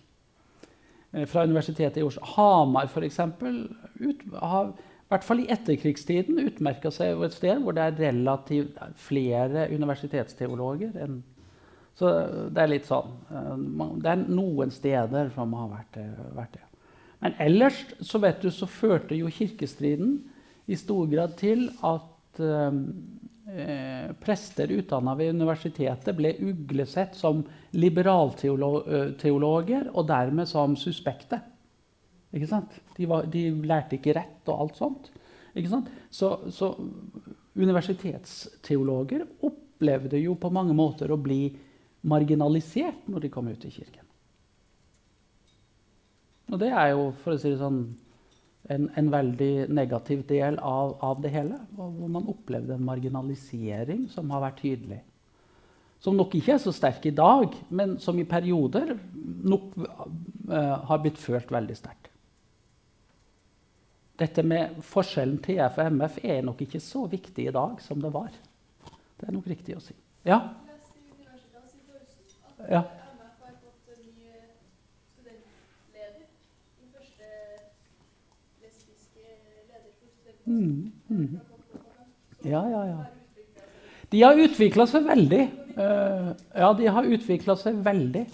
Eh, 1.13 1.27
fra 1.27 1.45
Universitetet 1.45 1.97
i 1.97 2.03
Oslo. 2.03 2.25
Hamar 2.37 2.85
f.eks. 2.85 3.17
har 4.41 4.69
i 4.69 5.09
hvert 5.09 5.25
fall 5.25 5.41
i 5.41 5.49
etterkrigstiden 5.49 6.41
utmerka 6.43 6.93
seg 6.93 7.23
et 7.25 7.37
sted 7.37 7.63
hvor 7.65 7.77
det 7.77 7.87
er 7.87 8.01
relativt 8.11 8.77
flere 9.01 9.69
universitetsteologer 9.73 10.99
enn 11.01 11.23
Så 11.99 12.11
det 12.53 12.61
er 12.63 12.71
litt 12.71 12.87
sånn 12.87 13.15
eh, 13.33 13.55
Det 14.03 14.11
er 14.13 14.27
noen 14.29 14.71
steder 14.71 15.33
som 15.35 15.55
har 15.57 15.71
vært, 15.73 16.01
vært 16.37 16.59
det. 16.59 16.67
Men 17.25 17.35
ellers 17.43 17.81
så 18.05 18.21
vet 18.23 18.45
du, 18.45 18.51
så 18.55 18.69
førte 18.71 19.17
jo 19.17 19.33
kirkestriden 19.33 20.21
i 20.69 20.77
stor 20.77 21.09
grad 21.09 21.39
til 21.41 21.71
at 21.81 22.43
eh, 22.45 22.83
prester 24.21 24.69
utdanna 24.77 25.15
ved 25.17 25.31
universitetet 25.33 26.17
ble 26.17 26.35
uglesett 26.45 27.15
som 27.17 27.41
liberalteologer 27.73 29.89
og 29.95 30.09
dermed 30.09 30.49
som 30.51 30.77
suspekte. 30.77 31.41
Ikke 32.35 32.47
sant? 32.51 32.71
De, 32.99 33.07
var, 33.09 33.25
de 33.33 33.49
lærte 33.65 33.97
ikke 33.97 34.13
rett 34.19 34.49
og 34.53 34.61
alt 34.67 34.77
sånt. 34.77 35.09
Ikke 35.57 35.73
sant? 35.73 35.89
Så, 36.13 36.35
så 36.53 36.75
universitetsteologer 37.57 39.25
opplevde 39.49 40.21
jo 40.21 40.37
på 40.39 40.53
mange 40.53 40.77
måter 40.77 41.11
å 41.11 41.21
bli 41.21 41.57
marginalisert 42.09 43.09
når 43.09 43.21
de 43.25 43.31
kom 43.33 43.49
ut 43.49 43.65
i 43.65 43.73
kirken. 43.73 44.05
Og 46.49 46.61
det 46.61 46.71
er 46.73 46.93
jo, 46.95 47.11
for 47.23 47.35
å 47.35 47.41
si 47.41 47.51
det 47.53 47.61
sånn 47.61 47.83
en, 48.69 48.89
en, 48.95 49.11
veldig 49.13 49.69
negativ 49.73 50.25
del 50.29 50.59
av, 50.59 50.97
av, 51.05 51.21
det 51.25 51.33
hele. 51.33 51.61
Hvor 51.77 52.11
man 52.13 52.29
opplevde 52.29 52.77
en 52.77 52.85
marginalisering 52.85 54.07
som 54.13 54.31
har 54.35 54.45
vært 54.45 54.61
tydelig. 54.63 55.01
Som 56.05 56.19
nok 56.19 56.37
ikke 56.39 56.55
er 56.55 56.61
så 56.63 56.73
sterk 56.75 57.09
i 57.11 57.15
dag, 57.17 57.57
men 57.75 57.97
som 58.03 58.19
i 58.21 58.27
perioder 58.29 58.93
nok 59.49 59.73
uh, 59.81 60.77
har 60.91 61.01
blitt 61.03 61.19
følt 61.19 61.51
veldig 61.51 61.79
sterkt. 61.79 62.13
Dette 64.19 64.43
med 64.43 64.79
forskjellen 64.83 65.39
TF 65.43 65.79
og 65.79 65.91
MF 65.95 66.21
er 66.27 66.47
nok 66.47 66.63
ikke 66.67 66.83
så 66.83 67.05
viktig 67.11 67.49
i 67.49 67.55
dag 67.55 67.79
som 67.83 68.03
det 68.03 68.13
var. 68.15 68.31
Det 69.19 69.27
er 69.27 69.35
nok 69.35 69.47
riktig 69.51 69.77
å 69.79 69.83
si. 69.83 69.95
Ja? 70.27 70.43
Ja. 72.69 72.83
Mm, 80.49 80.93
mm. 81.09 81.41
Ja, 82.43 82.63
ja, 82.71 82.83
ja. 82.87 83.05
De 84.09 84.21
har 84.23 84.39
utvikla 84.41 84.87
seg 84.89 85.05
veldig. 85.09 85.41
Uh, 85.77 86.31
ja, 86.57 86.71
de 86.79 86.87
har 86.89 87.09
utvikla 87.17 87.57
seg 87.61 87.81
veldig. 87.85 88.25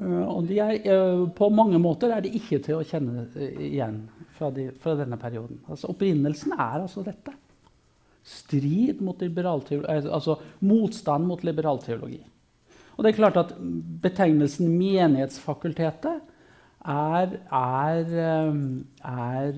Uh, 0.00 0.24
og 0.28 0.50
er, 0.52 0.74
uh, 0.92 1.24
på 1.36 1.48
mange 1.54 1.80
måter 1.80 2.12
er 2.12 2.24
de 2.24 2.34
ikke 2.36 2.60
til 2.64 2.80
å 2.80 2.84
kjenne 2.86 3.24
igjen 3.56 4.02
fra, 4.36 4.50
de, 4.52 4.68
fra 4.82 4.96
denne 4.98 5.16
perioden. 5.20 5.62
Altså, 5.68 5.88
opprinnelsen 5.94 6.52
er 6.58 6.82
altså 6.82 7.04
dette. 7.06 7.32
Strid 8.20 9.00
mot 9.00 9.22
altså 9.24 10.36
motstand 10.68 11.24
mot 11.26 11.40
liberalteologi. 11.46 12.20
Og 12.96 13.04
det 13.04 13.14
er 13.14 13.16
klart 13.16 13.38
at 13.40 13.54
betegnelsen 14.04 14.68
Menighetsfakultetet 14.76 16.20
er, 16.80 17.36
er, 17.52 18.12
er 19.04 19.52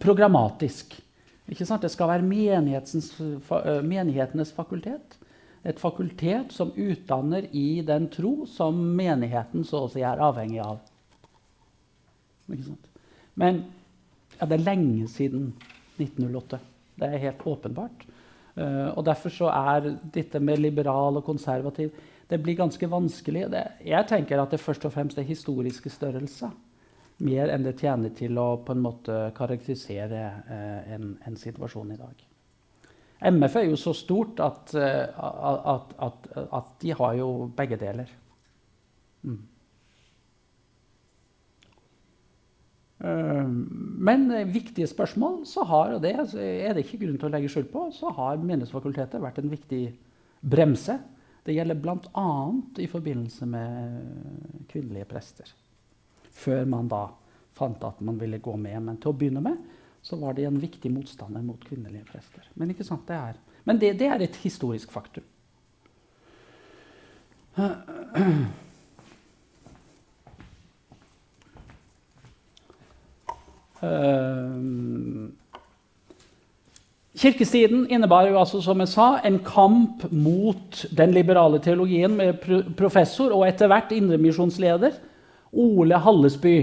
programmatisk. 0.00 0.94
Ikke 1.48 1.64
programmatisk. 1.66 1.82
Det 1.82 1.90
skal 1.90 2.08
være 2.08 3.82
menighetenes 3.82 4.52
fakultet. 4.54 5.18
Et 5.66 5.80
fakultet 5.80 6.52
som 6.54 6.70
utdanner 6.76 7.48
i 7.52 7.82
den 7.86 8.08
tro 8.12 8.46
som 8.46 8.76
menigheten 8.96 9.64
så 9.66 9.84
å 9.84 9.90
si 9.90 10.04
er 10.06 10.22
avhengig 10.22 10.60
av. 10.62 10.78
Men 13.38 13.64
ja, 14.38 14.46
det 14.46 14.54
er 14.54 14.64
lenge 14.64 15.08
siden 15.10 15.50
1908. 15.98 16.60
Det 16.98 17.08
er 17.08 17.24
helt 17.26 17.42
åpenbart. 17.46 18.06
Og 18.58 19.02
Derfor 19.06 19.34
så 19.34 19.50
er 19.50 19.92
dette 20.14 20.40
med 20.42 20.62
liberal 20.62 21.20
og 21.20 21.26
konservativ 21.26 21.92
det 22.28 22.38
blir 22.38 22.58
ganske 22.58 22.88
vanskelig. 22.90 23.46
Det, 23.52 23.64
jeg 23.88 24.08
tenker 24.08 24.40
at 24.42 24.52
det 24.52 24.60
først 24.60 24.84
og 24.84 24.92
fremst 24.92 25.18
er 25.18 25.28
historiske 25.28 25.90
størrelser. 25.92 26.52
Mer 27.24 27.50
enn 27.50 27.64
det 27.64 27.78
tjener 27.80 28.12
til 28.14 28.38
å 28.38 28.60
på 28.62 28.74
en 28.76 28.82
måte 28.84 29.14
karakterisere 29.34 30.22
eh, 30.46 30.92
en, 30.94 31.14
en, 31.26 31.38
situasjon 31.40 31.94
i 31.96 31.98
dag. 31.98 32.24
MF 33.32 33.56
er 33.58 33.66
jo 33.66 33.78
så 33.80 33.94
stort 33.96 34.38
at, 34.44 34.74
eh, 34.78 35.08
at, 35.10 35.96
at, 35.98 36.28
at 36.60 36.74
de 36.84 36.94
har 37.00 37.16
jo 37.18 37.30
begge 37.56 37.80
deler. 37.80 38.12
Mm. 39.26 39.40
Eh, 43.08 43.50
men 44.08 44.30
viktige 44.52 44.86
spørsmål 44.86 45.42
så 45.48 45.66
har, 45.66 45.96
og 45.96 46.04
det 46.04 46.14
er 46.14 46.76
det 46.76 46.84
ikke 46.84 47.02
grunn 47.06 47.18
til 47.18 47.32
å 47.32 47.34
legge 47.34 47.50
skjul 47.50 47.66
på, 47.72 47.88
så 47.98 48.12
har 48.14 48.38
Menighetsfakultetet 48.38 49.24
vært 49.24 49.40
en 49.42 49.56
viktig 49.56 49.86
bremse. 50.44 51.00
Det 51.44 51.54
gjelder 51.56 51.78
bl.a. 51.80 52.28
i 52.76 52.86
forbindelse 52.90 53.46
med 53.48 54.66
kvinnelige 54.68 55.08
prester. 55.08 55.52
Før 56.30 56.64
man 56.68 56.90
da 56.90 57.06
fant 57.58 57.84
at 57.84 58.00
man 58.04 58.18
ville 58.20 58.38
gå 58.38 58.56
med. 58.56 58.82
Men 58.82 59.00
til 59.00 59.12
å 59.12 59.18
begynne 59.18 59.42
med 59.44 59.56
så 60.02 60.16
var 60.16 60.36
de 60.36 60.44
en 60.48 60.60
viktig 60.60 60.90
motstander 60.94 61.42
mot 61.42 61.64
kvinnelige 61.64 62.06
prester. 62.08 62.46
Men, 62.54 62.72
sant, 62.84 63.08
det 63.08 63.16
er, 63.18 63.34
men 63.64 63.80
det, 63.82 63.92
det 64.00 64.08
er 64.08 64.22
et 64.24 64.36
historisk 64.44 64.92
faktum. 64.94 65.26
Uh, 67.58 67.74
Kirkestiden 77.18 77.88
innebar 77.90 78.28
jo 78.28 78.38
altså, 78.38 78.60
som 78.62 78.78
jeg 78.78 78.92
sa, 78.92 79.08
en 79.26 79.40
kamp 79.42 80.04
mot 80.14 80.84
den 80.94 81.14
liberale 81.16 81.58
teologien 81.62 82.14
med 82.14 82.44
professor 82.78 83.34
og 83.34 83.42
etter 83.48 83.70
hvert 83.70 83.90
indremisjonsleder 83.96 85.00
Ole 85.58 85.98
Hallesby 86.04 86.54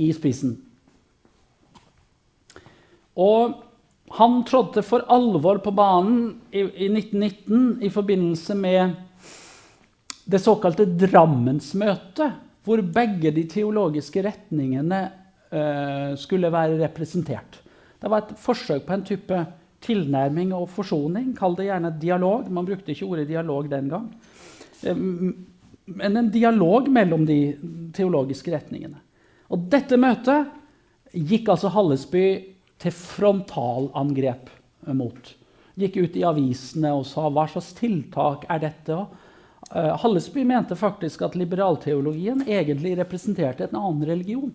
i 0.00 0.08
spissen. 0.16 0.54
Og 3.18 3.58
han 4.16 4.40
trådte 4.48 4.84
for 4.86 5.04
alvor 5.12 5.60
på 5.60 5.74
banen 5.76 6.38
i, 6.48 6.62
i 6.62 6.88
1919 6.88 7.84
i 7.84 7.92
forbindelse 7.92 8.56
med 8.56 8.96
det 10.28 10.40
såkalte 10.40 10.88
Drammensmøtet, 10.88 12.44
hvor 12.64 12.80
begge 12.80 13.32
de 13.36 13.44
teologiske 13.48 14.22
retningene 14.24 15.06
uh, 15.52 16.12
skulle 16.20 16.52
være 16.52 16.80
representert. 16.80 17.60
Det 17.98 18.10
var 18.10 18.24
et 18.24 18.36
forsøk 18.40 18.84
på 18.86 18.94
en 18.94 19.06
type 19.06 19.38
tilnærming 19.84 20.52
og 20.56 20.68
forsoning. 20.74 21.32
Kall 21.38 21.56
det 21.58 21.68
gjerne 21.68 21.94
dialog. 22.00 22.50
Man 22.50 22.66
brukte 22.66 22.92
ikke 22.94 23.08
ordet 23.08 23.28
dialog 23.30 23.68
den 23.70 23.90
gang. 23.90 24.08
Men 24.82 26.20
en 26.20 26.30
dialog 26.30 26.90
mellom 26.92 27.24
de 27.26 27.40
teologiske 27.96 28.52
retningene. 28.54 29.00
Og 29.48 29.68
dette 29.72 29.96
møtet 29.96 30.50
gikk 31.14 31.48
altså 31.48 31.70
Hallesby 31.72 32.24
til 32.78 32.94
frontalangrep 32.94 34.50
mot. 34.94 35.32
Gikk 35.78 35.96
ut 36.02 36.18
i 36.18 36.26
avisene 36.26 36.92
og 36.98 37.06
sa 37.08 37.28
hva 37.30 37.46
slags 37.50 37.72
tiltak 37.78 38.44
er 38.50 38.62
dette? 38.66 38.98
Uh, 39.68 39.94
Hallesby 40.02 40.44
mente 40.46 40.76
faktisk 40.78 41.22
at 41.26 41.36
liberalteologien 41.38 42.44
egentlig 42.46 42.96
representerte 42.98 43.68
en 43.68 43.78
annen 43.78 44.06
religion. 44.08 44.52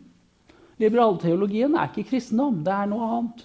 Liberalteologien 0.83 1.75
er 1.77 1.89
ikke 1.89 2.09
kristendom, 2.11 2.61
det 2.65 2.75
er 2.75 2.91
noe 2.91 3.09
annet. 3.17 3.43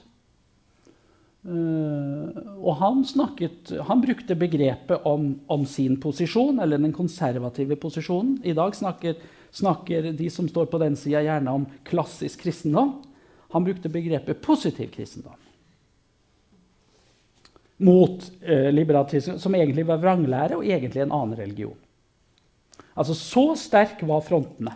Uh, 1.49 2.35
og 2.59 2.75
han, 2.81 3.03
snakket, 3.07 3.71
han, 3.87 4.03
brukte 4.03 4.37
begrepet 4.37 5.07
om, 5.07 5.31
om, 5.49 5.63
sin 5.71 5.95
posisjon, 6.03 6.59
eller 6.61 6.81
den 6.83 6.93
konservative 6.93 7.79
posisjonen. 7.81 8.41
I 8.43 8.57
dag 8.59 8.75
snakker, 8.77 9.21
snakker 9.55 10.11
de 10.19 10.29
som 10.35 10.49
står 10.51 10.69
på 10.69 10.81
den 10.83 10.99
sida, 10.99 11.23
gjerne 11.25 11.55
om 11.61 11.69
klassisk 11.89 12.43
kristendom. 12.43 12.99
Han 13.55 13.65
brukte 13.65 13.89
begrepet 13.89 14.43
positiv 14.45 14.91
kristendom. 14.93 15.39
Mot 17.87 18.27
eh, 18.43 18.69
liberalisme, 18.75 19.39
som 19.39 19.55
egentlig 19.55 19.87
var 19.87 20.03
vranglære 20.03 20.59
og 20.59 20.67
egentlig 20.67 21.05
en 21.05 21.15
annen 21.15 21.39
religion. 21.39 21.79
Altså 22.99 23.15
Så 23.15 23.47
sterk 23.57 24.03
var 24.03 24.25
frontene. 24.27 24.75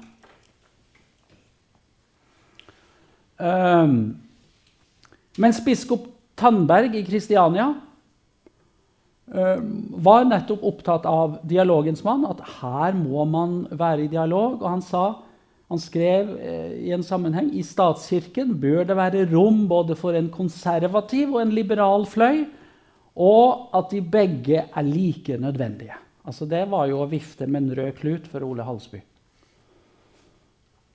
Um, 3.31 3.31
mens 5.42 5.58
biskop 5.64 6.06
Tandberg 6.38 6.94
i 6.96 7.02
Kristiania 7.06 7.72
um, 9.26 9.66
var 10.02 10.24
nettopp 10.28 10.62
opptatt 10.64 11.06
av 11.08 11.38
dialogens 11.48 12.04
mann, 12.06 12.24
at 12.28 12.40
her 12.60 12.96
må 12.98 13.24
man 13.28 13.64
være 13.70 14.06
i 14.06 14.12
dialog. 14.12 14.60
Og 14.62 14.68
han 14.68 14.84
sa, 14.86 15.04
han 15.72 15.80
skrev 15.80 16.34
eh, 16.36 16.72
i 16.88 16.94
en 16.94 17.04
sammenheng 17.06 17.52
i 17.56 17.62
statskirken 17.64 18.54
bør 18.60 18.84
det 18.88 18.98
være 18.98 19.28
rom 19.30 19.64
både 19.70 19.96
for 19.98 20.16
en 20.18 20.30
konservativ 20.32 21.32
og 21.34 21.42
en 21.44 21.54
liberal 21.56 22.04
fløy, 22.08 22.44
og 23.12 23.72
at 23.76 23.92
de 23.92 24.00
begge 24.00 24.64
er 24.64 24.88
like 24.88 25.36
nødvendige. 25.40 25.96
Altså 26.24 26.46
Det 26.48 26.64
var 26.70 26.86
jo 26.88 27.02
å 27.02 27.08
vifte 27.10 27.48
med 27.48 27.64
en 27.64 27.74
rød 27.76 27.96
klut 27.98 28.28
for 28.30 28.44
Ole 28.46 28.64
Halsby. 28.64 29.00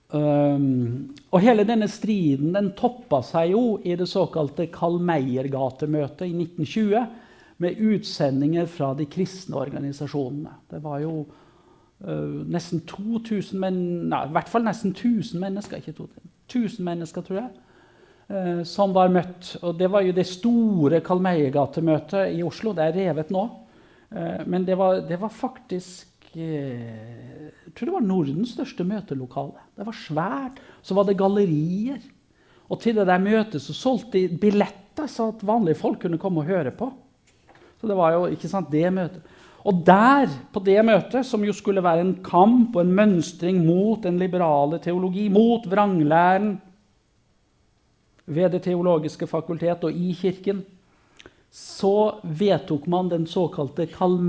Um, 0.07 1.15
og 1.35 1.41
hele 1.43 1.65
denne 1.67 1.89
striden 1.91 2.53
den 2.55 2.69
toppa 2.79 3.19
seg 3.27 3.51
jo 3.51 3.63
i 3.83 3.95
det 3.99 4.07
såkalte 4.07 4.69
Karl 4.71 5.01
Meyer-gatemøtet 5.03 6.29
i 6.29 6.31
1920 6.31 7.01
med 7.59 7.81
utsendinger 7.89 8.69
fra 8.71 8.93
de 8.95 9.07
kristne 9.11 9.57
organisasjonene. 9.59 10.53
Det 10.71 10.79
var 10.83 11.01
jo 11.03 11.13
uh, 11.25 12.39
nesten 12.47 12.85
2000 12.87 13.59
men, 13.59 13.81
nei, 14.07 14.23
i 14.29 14.35
hvert 14.37 14.51
fall 14.51 14.63
nesten 14.63 14.95
1000 14.95 15.43
mennesker, 15.43 15.83
ikke 15.83 15.97
2000, 15.99 16.33
1000 16.47 16.87
mennesker, 16.87 17.27
tror 17.27 17.41
jeg, 17.41 17.51
uh, 18.31 18.63
som 18.63 18.95
var 18.95 19.11
møtt. 19.11 19.57
Og 19.59 19.75
det 19.75 19.91
var 19.91 20.07
jo 20.07 20.15
det 20.15 20.29
store 20.29 21.03
Karl 21.03 21.25
Meyer-gatemøtet 21.25 22.37
i 22.37 22.45
Oslo. 22.47 22.71
Det 22.77 22.87
er 22.87 23.01
revet 23.01 23.35
nå. 23.35 23.43
Uh, 24.15 24.45
men 24.47 24.63
det 24.63 24.79
var, 24.79 25.01
det 25.09 25.19
var 25.19 25.35
faktisk 25.35 26.16
jeg 26.37 27.73
tror 27.73 27.89
det 27.89 27.95
var 27.95 28.05
Nordens 28.05 28.53
største 28.53 28.85
møtelokale. 28.85 29.63
Det 29.77 29.87
var 29.87 29.97
svært. 29.97 30.59
Så 30.85 30.93
var 30.97 31.07
det 31.07 31.17
gallerier. 31.17 32.03
Og 32.67 32.81
til 32.83 32.97
det 32.97 33.07
der 33.07 33.23
møtet 33.23 33.63
så 33.63 33.73
solgte 33.73 34.19
de 34.19 34.37
billetter, 34.37 35.07
så 35.09 35.31
at 35.31 35.45
vanlige 35.47 35.79
folk 35.79 36.01
kunne 36.03 36.19
komme 36.21 36.43
og 36.43 36.49
høre 36.49 36.73
på. 36.75 36.91
Så 37.79 37.89
det 37.89 37.97
var 37.97 38.13
jo 38.15 38.27
ikke 38.33 38.49
sant, 38.51 38.69
det 38.73 38.85
møtet. 38.93 39.25
Og 39.67 39.81
der, 39.87 40.29
på 40.53 40.61
det 40.63 40.77
møtet, 40.85 41.25
som 41.27 41.43
jo 41.43 41.53
skulle 41.55 41.83
være 41.83 42.05
en 42.05 42.15
kamp 42.23 42.75
og 42.75 42.85
en 42.85 42.93
mønstring 42.95 43.59
mot 43.65 44.03
den 44.03 44.19
liberale 44.21 44.79
teologi, 44.83 45.27
mot 45.33 45.65
vranglæren 45.67 46.55
ved 48.27 48.51
Det 48.51 48.61
teologiske 48.63 49.27
fakultet 49.27 49.83
og 49.83 49.91
i 49.91 50.13
Kirken, 50.13 50.65
så 51.51 52.19
vedtok 52.23 52.87
man 52.87 53.09
den 53.09 53.27
såkalte 53.27 53.87
Karl 53.87 54.19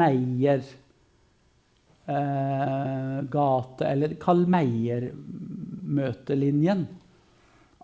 eh, 2.09 3.23
gate, 3.31 3.87
eller 3.87 4.15
Carl 4.21 4.47
Meyer-møtelinjen. 4.51 6.87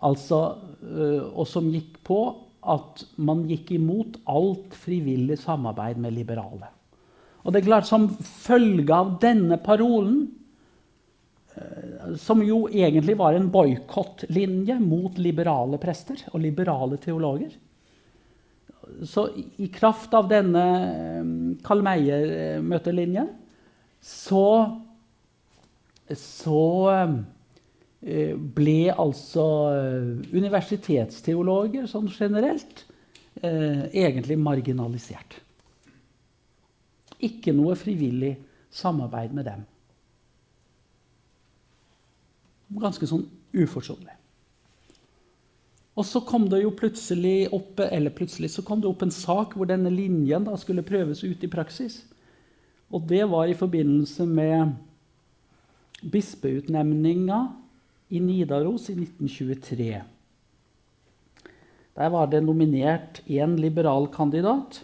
Altså, 0.05 0.57
eh, 0.83 1.23
og 1.31 1.47
som 1.49 1.71
gikk 1.73 1.97
på 2.05 2.45
at 2.65 3.05
man 3.21 3.45
gikk 3.49 3.71
imot 3.77 4.17
alt 4.31 4.73
frivillig 4.77 5.37
samarbeid 5.43 5.97
med 6.01 6.13
liberale. 6.15 6.67
Og 7.45 7.53
det 7.53 7.61
er 7.61 7.67
klart, 7.67 7.85
Som 7.85 8.09
følge 8.09 8.93
av 8.93 9.19
denne 9.21 9.57
parolen, 9.61 10.31
eh, 11.55 12.15
som 12.17 12.41
jo 12.41 12.67
egentlig 12.67 13.17
var 13.17 13.33
en 13.33 13.51
boikottlinje 13.51 14.79
mot 14.81 15.17
liberale 15.17 15.77
prester 15.77 16.17
og 16.33 16.41
liberale 16.41 16.97
teologer 16.97 17.51
Så 19.03 19.29
i 19.57 19.67
kraft 19.67 20.13
av 20.13 20.29
denne 20.29 20.65
eh, 20.65 21.23
Karl 21.63 21.81
Meyer-møtelinjen 21.85 23.29
så, 24.05 24.47
så 26.13 26.65
eh, 26.93 28.35
ble 28.37 28.79
altså 28.93 29.45
eh, 29.73 30.11
universitetsteologer 30.35 31.87
sånn 31.89 32.11
generelt 32.13 32.83
eh, 33.41 33.87
egentlig 33.89 34.37
marginalisert. 34.37 35.39
Ikke 37.25 37.55
noe 37.55 37.73
frivillig 37.79 38.35
samarbeid 38.75 39.33
med 39.33 39.49
dem. 39.49 39.65
Ganske 42.77 43.09
sånn 43.09 43.25
uforsonlig. 43.57 44.13
Og 45.95 46.05
så 46.05 46.19
kom 46.27 46.49
det 46.51 46.59
jo 46.61 46.73
plutselig 46.75 47.47
opp, 47.55 47.79
plutselig 48.17 48.51
kom 48.67 48.81
det 48.83 48.89
opp 48.89 49.05
en 49.05 49.15
sak 49.15 49.55
hvor 49.55 49.69
denne 49.69 49.89
linjen 49.89 50.45
skulle 50.59 50.83
prøves 50.85 51.23
ut 51.23 51.41
i 51.41 51.49
praksis. 51.49 52.03
Og 52.93 53.05
det 53.09 53.23
var 53.29 53.49
i 53.49 53.57
forbindelse 53.57 54.25
med 54.29 54.75
bispeutnevninga 56.05 57.39
i 58.13 58.19
Nidaros 58.21 58.89
i 58.89 58.97
1923. 58.99 60.01
Der 61.95 62.11
var 62.11 62.27
det 62.27 62.43
nominert 62.43 63.21
én 63.25 63.55
liberal 63.57 64.07
kandidat. 64.11 64.83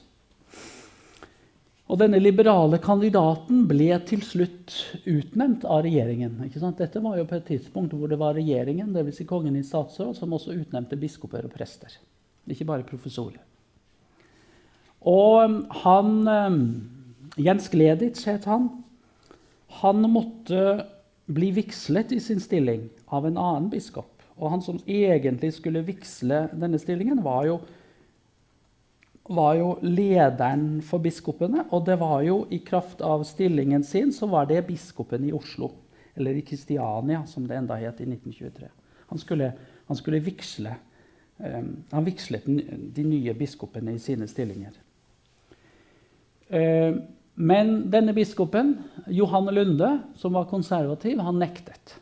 Og 1.92 2.00
denne 2.00 2.22
liberale 2.24 2.80
kandidaten 2.80 3.66
ble 3.68 3.90
til 4.08 4.22
slutt 4.24 4.78
utnevnt 5.04 5.66
av 5.68 5.84
regjeringen. 5.84 6.38
Dette 6.80 7.02
var 7.04 7.18
jo 7.20 7.26
på 7.28 7.36
et 7.36 7.50
tidspunkt 7.52 7.92
hvor 7.92 8.08
det 8.08 8.20
var 8.22 8.38
regjeringen, 8.38 8.94
dvs. 8.96 9.18
Si 9.20 9.28
kongen 9.28 9.58
i 9.60 9.66
statsråd, 9.68 10.16
som 10.16 10.32
også 10.32 10.56
utnevnte 10.56 11.00
biskoper 11.00 11.50
og 11.50 11.52
prester. 11.52 11.92
Ikke 12.48 12.70
bare 12.70 12.88
professorer. 12.88 13.42
Og 15.12 15.60
han 15.84 16.14
Jens 17.40 17.70
Gleditsch 17.72 18.28
het 18.28 18.46
han. 18.50 18.70
Han 19.82 20.04
måtte 20.12 20.88
bli 21.32 21.52
vigslet 21.56 22.12
i 22.12 22.20
sin 22.20 22.42
stilling 22.44 22.90
av 23.08 23.26
en 23.28 23.38
annen 23.40 23.70
biskop. 23.72 24.10
Og 24.42 24.50
han 24.52 24.64
som 24.64 24.80
egentlig 24.90 25.54
skulle 25.56 25.84
vigsle 25.86 26.48
denne 26.58 26.80
stillingen, 26.82 27.22
var 27.24 27.46
jo, 27.48 27.60
var 29.30 29.56
jo 29.60 29.70
lederen 29.86 30.82
for 30.86 31.04
biskopene. 31.04 31.68
Og 31.72 31.86
det 31.88 32.00
var 32.02 32.22
jo 32.26 32.42
i 32.50 32.60
kraft 32.66 33.04
av 33.06 33.24
stillingen 33.28 33.86
sin 33.88 34.12
så 34.16 34.28
var 34.32 34.50
det 34.50 34.66
biskopen 34.68 35.28
i 35.28 35.34
Oslo. 35.36 35.72
Eller 36.16 36.36
i 36.36 36.44
Kristiania, 36.44 37.24
som 37.26 37.46
det 37.48 37.56
enda 37.56 37.78
het 37.80 38.02
i 38.02 38.10
1923. 38.10 38.68
Han 39.12 39.20
skulle, 39.20 39.54
han 39.88 39.98
skulle 40.00 40.20
vigsle 40.24 40.74
um, 41.38 41.84
Han 41.92 42.06
vigslet 42.06 42.44
de 42.96 43.04
nye 43.04 43.34
biskopene 43.36 43.96
i 43.96 44.00
sine 44.00 44.28
stillinger. 44.28 44.76
Uh, 46.52 47.00
men 47.42 47.90
denne 47.90 48.14
biskopen, 48.14 48.76
Johan 49.10 49.50
Lunde, 49.54 50.00
som 50.16 50.34
var 50.38 50.50
konservativ, 50.50 51.20
han 51.20 51.40
nektet. 51.42 52.00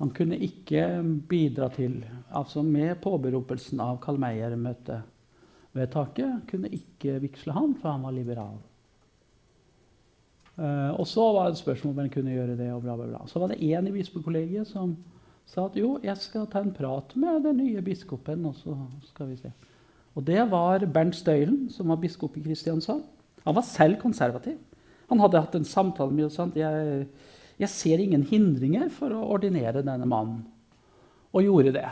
Han 0.00 0.10
kunne 0.16 0.38
ikke 0.40 1.02
bidra 1.28 1.68
til 1.68 2.00
altså 2.32 2.62
Med 2.64 2.96
påberopelsen 3.04 3.80
av 3.84 3.98
Karl 4.00 4.16
Meyer-møtevedtaket 4.22 6.48
kunne 6.48 6.70
ikke 6.72 7.18
vigsle 7.20 7.52
han, 7.52 7.74
for 7.76 7.90
han 7.92 8.02
var 8.06 8.12
liberal. 8.16 8.56
Uh, 10.56 10.96
og 10.96 11.06
så 11.08 11.32
var 11.32 11.46
det 11.46 11.52
et 11.54 11.62
spørsmål 11.62 11.92
om 11.92 12.00
han 12.02 12.12
kunne 12.12 12.34
gjøre 12.34 12.56
det. 12.56 12.72
og 12.72 12.82
bla 12.82 12.96
bla 12.96 13.06
bla. 13.06 13.26
Så 13.28 13.38
var 13.38 13.48
det 13.52 13.60
én 13.60 13.88
i 13.88 13.92
bispekollegiet 13.92 14.68
som 14.68 14.96
sa 15.46 15.66
at 15.66 15.76
jo, 15.76 15.98
jeg 16.02 16.16
skal 16.16 16.46
ta 16.50 16.58
en 16.64 16.74
prat 16.74 17.16
med 17.16 17.44
den 17.44 17.56
nye 17.60 17.82
biskopen. 17.82 18.46
Og 18.46 18.54
så 18.54 18.76
skal 19.12 19.30
vi 19.30 19.36
se. 19.36 19.52
Og 20.14 20.26
det 20.26 20.50
var 20.50 20.86
Bernt 20.86 21.16
Støylen, 21.16 21.70
som 21.70 21.88
var 21.88 22.00
biskop 22.00 22.36
i 22.36 22.44
Kristiansand. 22.44 23.04
Han 23.46 23.56
var 23.56 23.66
selv 23.66 24.00
konservativ. 24.02 24.58
Han 25.10 25.20
hadde 25.22 25.42
hatt 25.42 25.56
en 25.58 25.66
samtale 25.66 26.14
med 26.14 26.28
oss. 26.28 26.38
Jeg, 26.56 27.06
jeg 27.60 27.72
ser 27.72 28.02
ingen 28.02 28.22
hindringer 28.28 28.90
for 28.94 29.14
å 29.14 29.26
ordinere 29.34 29.82
denne 29.82 30.08
mannen. 30.08 30.44
Og 31.34 31.46
gjorde 31.46 31.74
det. 31.78 31.88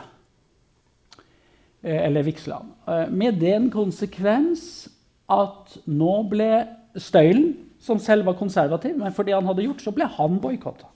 Eh, 1.81 2.05
eller 2.05 2.27
vigsla 2.27 2.61
han. 2.61 2.71
Eh, 2.87 3.09
med 3.11 3.39
den 3.39 3.69
konsekvens 3.71 4.89
at 5.29 5.77
nå 5.87 6.13
ble 6.31 6.51
Støylen, 6.99 7.53
som 7.79 7.99
selv 8.01 8.25
var 8.27 8.35
konservativ, 8.35 8.97
men 8.97 9.13
fordi 9.15 9.31
han 9.31 9.45
hadde 9.47 9.63
gjort, 9.63 9.83
så 9.83 9.93
ble 9.95 10.07
han 10.09 10.39
boikotta. 10.41 10.89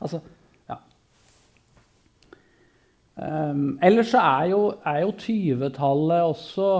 Altså, 0.00 0.18
ja. 0.66 0.78
Um, 3.14 3.78
ellers 3.84 4.10
så 4.14 4.22
er 4.24 4.48
jo, 4.50 4.62
er 4.86 5.02
jo 5.04 5.12
20-tallet 5.20 6.24
også 6.32 6.70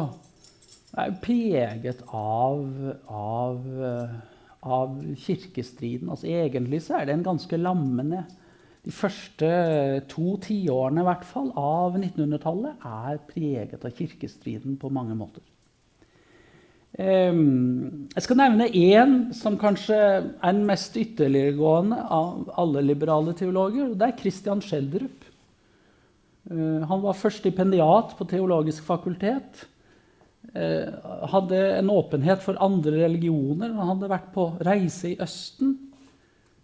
er 1.03 1.19
preget 1.23 2.03
av, 2.15 2.65
av, 3.09 3.69
av, 4.63 4.97
kirkestriden. 5.27 6.11
Altså, 6.11 6.29
egentlig 6.31 6.83
så 6.85 6.99
er 7.01 7.13
en 7.15 7.27
ganske 7.27 7.61
lammende 7.61 8.25
De 8.87 8.93
første 8.95 9.49
to 10.09 10.37
tiårene 10.41 11.03
i 11.03 11.05
hvert 11.05 11.25
fall, 11.29 11.51
av 11.59 11.99
1900-tallet 11.99 12.87
er 12.89 13.19
preget 13.29 13.85
av 13.85 13.93
kirkestriden 13.93 14.79
på 14.81 14.89
mange 14.95 15.17
måter. 15.19 15.43
Um, 16.99 18.09
jeg 18.15 18.25
skal 18.25 18.39
nevne 18.41 18.71
én 18.75 19.13
som 19.37 19.59
kanskje 19.61 19.97
er 19.99 20.25
den 20.41 20.65
mest 20.67 20.97
ytterliggående 20.99 21.99
av 22.01 22.49
alle 22.59 22.83
liberale 22.87 23.35
teologer. 23.37 23.91
og 23.91 23.99
Det 24.01 24.09
er 24.09 24.17
Christian 24.19 24.63
Schjelderup. 24.65 25.27
Uh, 26.49 26.87
han 26.89 27.03
var 27.05 27.19
først 27.19 27.45
stipendiat 27.45 28.17
på 28.17 28.27
Teologisk 28.31 28.87
fakultet. 28.89 29.67
Eh, 30.55 30.89
hadde 31.29 31.59
en 31.77 31.91
åpenhet 31.91 32.41
for 32.43 32.57
andre 32.63 33.05
religioner. 33.05 33.75
Han 33.77 33.93
hadde 33.93 34.11
vært 34.11 34.31
på 34.33 34.47
reise 34.65 35.13
i 35.13 35.19
Østen. 35.21 35.75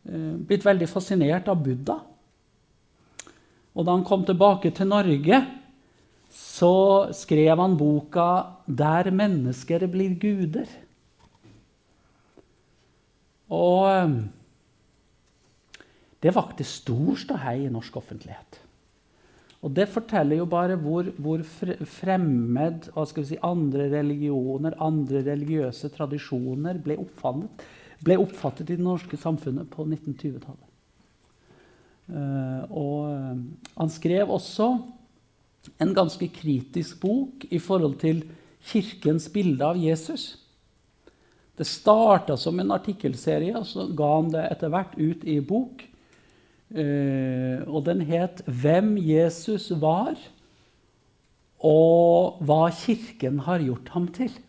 Eh, 0.09 0.33
blitt 0.41 0.65
veldig 0.65 0.89
fascinert 0.89 1.51
av 1.53 1.61
Buddha. 1.63 1.99
Og 3.75 3.85
da 3.85 3.93
han 3.93 4.07
kom 4.07 4.25
tilbake 4.25 4.71
til 4.73 4.89
Norge, 4.89 5.43
så 6.31 7.13
skrev 7.13 7.59
han 7.59 7.77
boka 7.77 8.47
'Der 8.67 9.11
mennesker 9.11 9.87
blir 9.87 10.17
guder'. 10.19 10.71
Og 13.51 13.91
eh, 13.91 14.23
det 16.23 16.35
vakte 16.35 16.65
stor 16.65 17.17
ståhei 17.17 17.67
i 17.67 17.71
norsk 17.71 17.97
offentlighet. 17.97 18.63
Og 19.64 19.72
det 19.72 19.87
forteller 19.88 20.42
jo 20.42 20.46
bare 20.48 20.77
hvor, 20.77 21.07
hvor 21.16 21.40
fremmed 21.88 22.90
si, 23.24 23.38
andre 23.40 23.88
religioner, 23.94 24.77
andre 24.77 25.22
religiøse 25.24 25.88
tradisjoner 25.94 26.83
ble 26.85 26.98
oppfattet, 27.00 27.64
ble 28.05 28.18
oppfattet 28.20 28.68
i 28.68 28.77
det 28.77 28.85
norske 28.85 29.16
samfunnet 29.16 29.70
på 29.72 29.87
1920-tallet. 29.88 30.70
Uh, 32.05 32.20
eh, 32.20 32.64
og 32.77 32.98
uh, 33.09 33.70
han 33.79 33.92
skrev 33.92 34.29
også 34.29 34.68
en 35.81 35.94
ganske 35.96 36.29
kritisk 36.29 37.00
bok 37.00 37.46
i 37.48 37.61
forhold 37.62 37.96
til 38.03 38.20
kirkens 38.68 39.31
bilde 39.33 39.64
av 39.64 39.81
Jesus. 39.81 40.35
Det 41.57 41.64
starta 41.64 42.37
som 42.37 42.61
en 42.61 42.74
artikkelserie, 42.74 43.55
og 43.57 43.64
så 43.70 43.88
ga 43.96 44.11
han 44.18 44.31
det 44.35 44.44
etter 44.50 44.72
hvert 44.74 44.96
ut 44.98 45.24
i 45.24 45.38
bok. 45.40 45.87
Uh, 46.75 47.63
og 47.71 47.85
den 47.87 48.01
het 48.01 48.43
'Hvem 48.47 48.97
Jesus 48.99 49.71
var, 49.81 50.19
og 51.63 52.43
hva 52.43 52.71
Kirken 52.71 53.39
har 53.39 53.59
gjort 53.59 53.89
ham 53.89 54.09
til'. 54.09 54.41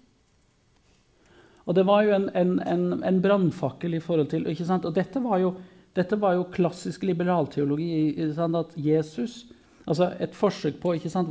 Og 1.65 1.75
det 1.75 1.85
var 1.85 2.01
jo 2.01 2.15
en, 2.15 2.29
en, 2.35 2.59
en, 2.67 3.03
en 3.03 3.21
brannfakkel 3.21 3.93
i 3.93 3.99
forhold 3.99 4.27
til 4.29 4.47
ikke 4.47 4.65
sant? 4.65 4.85
Og 4.85 4.95
dette 4.95 5.21
var 5.23 5.37
jo, 5.41 5.53
dette 5.95 6.17
var 6.21 6.33
jo 6.37 6.47
klassisk 6.51 7.03
liberalteologi. 7.03 8.21
At 8.21 8.73
Jesus 8.77 9.45
altså 9.87 10.13
Et 10.19 10.35
forsøk 10.35 10.79
på 10.81 10.93
ikke 10.93 11.09
sant? 11.09 11.29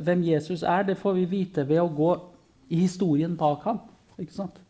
hvem 0.00 0.24
Jesus 0.24 0.62
er, 0.62 0.82
det 0.82 0.96
får 0.96 1.12
vi 1.12 1.24
vite 1.24 1.68
ved 1.68 1.80
å 1.80 1.88
gå 1.88 2.16
i 2.68 2.76
historien 2.76 3.36
bak 3.36 3.64
ham. 3.64 3.80
ikke 4.18 4.32
sant? 4.32 4.63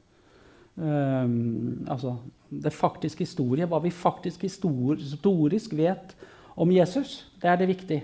Um, 0.74 1.84
altså 1.86 2.16
det 2.50 2.72
faktiske 2.74 3.22
historie, 3.22 3.66
hva 3.66 3.78
vi 3.82 3.92
faktisk 3.94 4.42
historisk 4.42 5.74
vet 5.78 6.14
om 6.58 6.70
Jesus. 6.74 7.24
Det 7.42 7.50
er 7.50 7.60
det 7.60 7.70
viktig. 7.70 8.00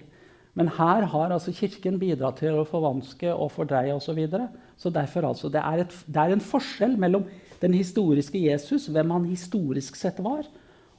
Men 0.58 0.70
her 0.74 1.06
har 1.12 1.30
altså 1.30 1.52
Kirken 1.54 1.98
bidratt 2.00 2.40
til 2.42 2.58
å 2.58 2.66
forvanske 2.66 3.30
og 3.30 3.52
fordreie 3.54 3.94
osv. 3.94 4.10
Så, 4.10 4.16
videre. 4.18 4.48
så 4.76 4.90
derfor 4.90 5.28
altså, 5.28 5.48
det 5.48 5.62
er, 5.62 5.84
et, 5.84 5.94
det 6.06 6.22
er 6.22 6.34
en 6.34 6.42
forskjell 6.42 6.96
mellom 6.98 7.26
den 7.60 7.76
historiske 7.76 8.40
Jesus, 8.40 8.88
hvem 8.90 9.14
han 9.14 9.28
historisk 9.30 9.98
sett 9.98 10.18
var, 10.24 10.46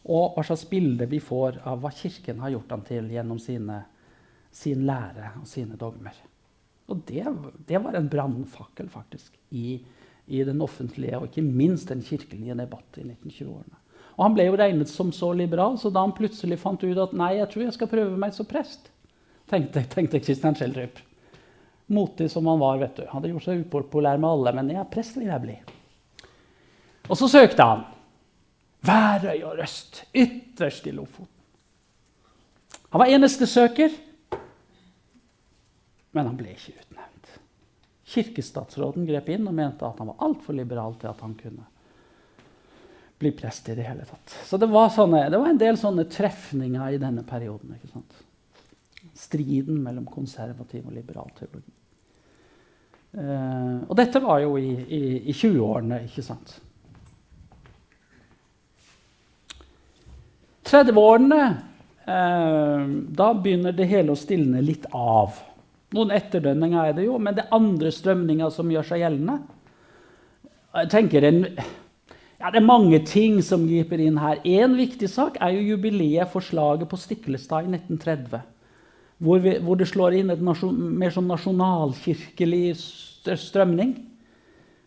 og 0.02 0.36
hva 0.36 0.44
slags 0.46 0.66
bilde 0.70 1.06
vi 1.10 1.20
får 1.22 1.62
av 1.68 1.82
hva 1.82 1.92
Kirken 1.94 2.40
har 2.42 2.56
gjort 2.56 2.72
ham 2.74 2.86
til 2.88 3.10
gjennom 3.12 3.40
sine, 3.42 3.82
sin 4.52 4.86
lære 4.88 5.34
og 5.42 5.48
sine 5.50 5.78
dogmer. 5.80 6.16
Og 6.92 7.04
det, 7.08 7.26
det 7.68 7.80
var 7.84 7.98
en 7.98 8.10
brannfakkel, 8.12 8.90
faktisk, 8.92 9.36
i 9.52 9.82
i 10.32 10.44
den 10.48 10.64
offentlige 10.64 11.20
og 11.20 11.28
ikke 11.28 11.44
minst 11.44 11.92
den 11.92 12.02
kirkelige 12.06 12.56
debatt 12.58 13.00
i 13.02 13.06
1920-årene. 13.06 13.78
Og 14.18 14.26
Han 14.26 14.36
ble 14.36 14.48
jo 14.48 14.58
regnet 14.60 14.92
som 14.92 15.12
så 15.16 15.32
liberal, 15.36 15.78
så 15.80 15.92
da 15.92 16.04
han 16.04 16.16
plutselig 16.16 16.60
fant 16.62 16.84
ut 16.84 17.00
at 17.00 17.14
nei, 17.18 17.34
jeg 17.40 17.50
tror 17.52 17.64
jeg 17.66 17.76
skal 17.78 17.92
prøve 17.92 18.20
meg 18.20 18.36
som 18.36 18.48
prest, 18.48 18.92
tenkte, 19.52 19.84
tenkte 19.92 20.22
Christian 20.24 20.58
Schjelderup. 20.58 21.00
Motig 21.92 22.30
som 22.32 22.48
han 22.48 22.60
var, 22.62 22.80
vet 22.80 22.96
du. 23.00 23.04
Han 23.08 23.18
Hadde 23.18 23.32
gjort 23.34 23.48
seg 23.48 23.64
upopulær 23.66 24.20
med 24.22 24.30
alle, 24.30 24.54
men 24.60 24.76
ja, 24.78 24.86
prest 24.88 25.18
vil 25.20 25.32
jeg 25.32 25.44
bli. 25.44 25.58
Og 27.10 27.18
så 27.20 27.28
søkte 27.32 27.66
han. 27.68 27.84
Værøy 28.88 29.44
og 29.44 29.60
Røst, 29.60 30.06
ytterst 30.16 30.88
i 30.88 30.96
Lofoten. 30.96 31.38
Han 32.92 33.00
var 33.00 33.12
eneste 33.12 33.48
søker, 33.48 33.92
men 36.12 36.28
han 36.28 36.36
ble 36.36 36.52
ikke 36.52 36.74
utnevnt. 36.76 37.11
Kirkestatsråden 38.12 39.06
grep 39.08 39.30
inn 39.32 39.48
og 39.48 39.56
mente 39.56 39.88
at 39.88 40.00
han 40.02 40.10
var 40.12 40.24
altfor 40.26 40.58
liberal 40.58 40.98
til 41.00 41.12
at 41.12 41.22
han 41.24 41.36
kunne 41.40 41.68
bli 43.22 43.32
prest 43.38 43.70
i 43.70 43.76
det 43.78 43.86
hele 43.86 44.06
tatt. 44.06 44.34
Så 44.46 44.58
det 44.58 44.68
var, 44.72 44.90
sånne, 44.90 45.28
det 45.30 45.38
var 45.38 45.52
en 45.52 45.62
del 45.62 45.78
sånne 45.78 46.08
trefninger 46.10 46.96
i 46.96 47.00
denne 47.02 47.22
perioden. 47.28 47.76
ikke 47.78 47.92
sant? 47.92 48.18
Striden 49.18 49.78
mellom 49.84 50.08
konservativ 50.10 50.88
og 50.90 50.96
liberal 50.96 51.30
teologi. 51.38 51.72
Uh, 53.12 53.84
og 53.92 53.96
dette 54.00 54.22
var 54.24 54.40
jo 54.40 54.56
i, 54.58 54.72
i, 54.72 55.02
i 55.30 55.36
20-årene, 55.36 56.02
ikke 56.08 56.24
sant. 56.24 56.56
30-årene, 60.72 61.42
uh, 62.08 62.86
da 63.22 63.32
begynner 63.36 63.76
det 63.76 63.90
hele 63.92 64.16
å 64.16 64.20
stilne 64.20 64.64
litt 64.64 64.88
av. 64.96 65.36
Noen 65.92 66.14
etterdønninger 66.16 66.92
er 66.92 66.96
det 66.96 67.06
jo, 67.06 67.18
men 67.20 67.36
det 67.36 67.46
er 67.46 67.56
andre 67.58 67.92
strømninger 67.92 68.52
som 68.56 68.70
gjør 68.72 68.88
seg 68.88 69.04
gjeldende. 69.04 69.38
Jeg 70.72 70.92
tenker 70.94 71.28
en, 71.28 71.42
ja, 72.40 72.52
Det 72.52 72.62
er 72.62 72.66
mange 72.66 73.02
ting 73.06 73.42
som 73.44 73.68
griper 73.68 74.00
inn 74.00 74.22
her. 74.22 74.40
Én 74.48 74.78
viktig 74.80 75.10
sak 75.12 75.36
er 75.42 75.52
jo 75.58 75.74
jubileet 75.74 76.32
for 76.32 76.42
slaget 76.42 76.88
på 76.90 77.00
Stiklestad 77.00 77.68
i 77.68 77.76
1930. 77.76 78.40
Hvor, 79.22 79.44
vi, 79.44 79.58
hvor 79.60 79.76
det 79.78 79.90
slår 79.92 80.16
inn 80.18 80.32
en 80.34 80.48
mer 80.48 81.12
sånn 81.14 81.28
nasjonalkirkelig 81.30 82.64
strømning. 82.80 83.92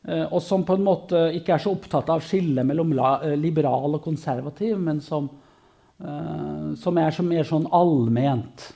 Eh, 0.08 0.24
og 0.24 0.40
som 0.42 0.64
på 0.66 0.74
en 0.78 0.88
måte 0.88 1.28
ikke 1.36 1.54
er 1.54 1.62
så 1.62 1.76
opptatt 1.76 2.10
av 2.10 2.24
skillet 2.24 2.66
mellom 2.66 2.96
eh, 2.96 3.36
liberal 3.38 4.00
og 4.00 4.02
konservativ, 4.04 4.80
men 4.80 5.04
som 5.04 5.28
uh, 6.02 6.74
som 6.76 6.98
er 6.98 7.14
så 7.14 7.24
mer 7.26 7.46
sånn 7.48 7.68
allment. 7.72 8.70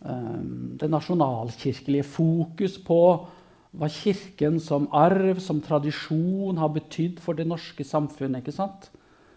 Um, 0.00 0.78
det 0.80 0.88
nasjonalkirkelige 0.88 2.06
fokus 2.08 2.78
på 2.80 3.00
hva 3.76 3.88
Kirken 3.92 4.56
som 4.62 4.88
arv, 4.96 5.38
som 5.42 5.60
tradisjon, 5.62 6.58
har 6.58 6.72
betydd 6.74 7.20
for 7.22 7.38
det 7.38 7.46
norske 7.46 7.84
samfunnet. 7.86 8.40
ikke 8.40 8.54
sant? 8.54 8.88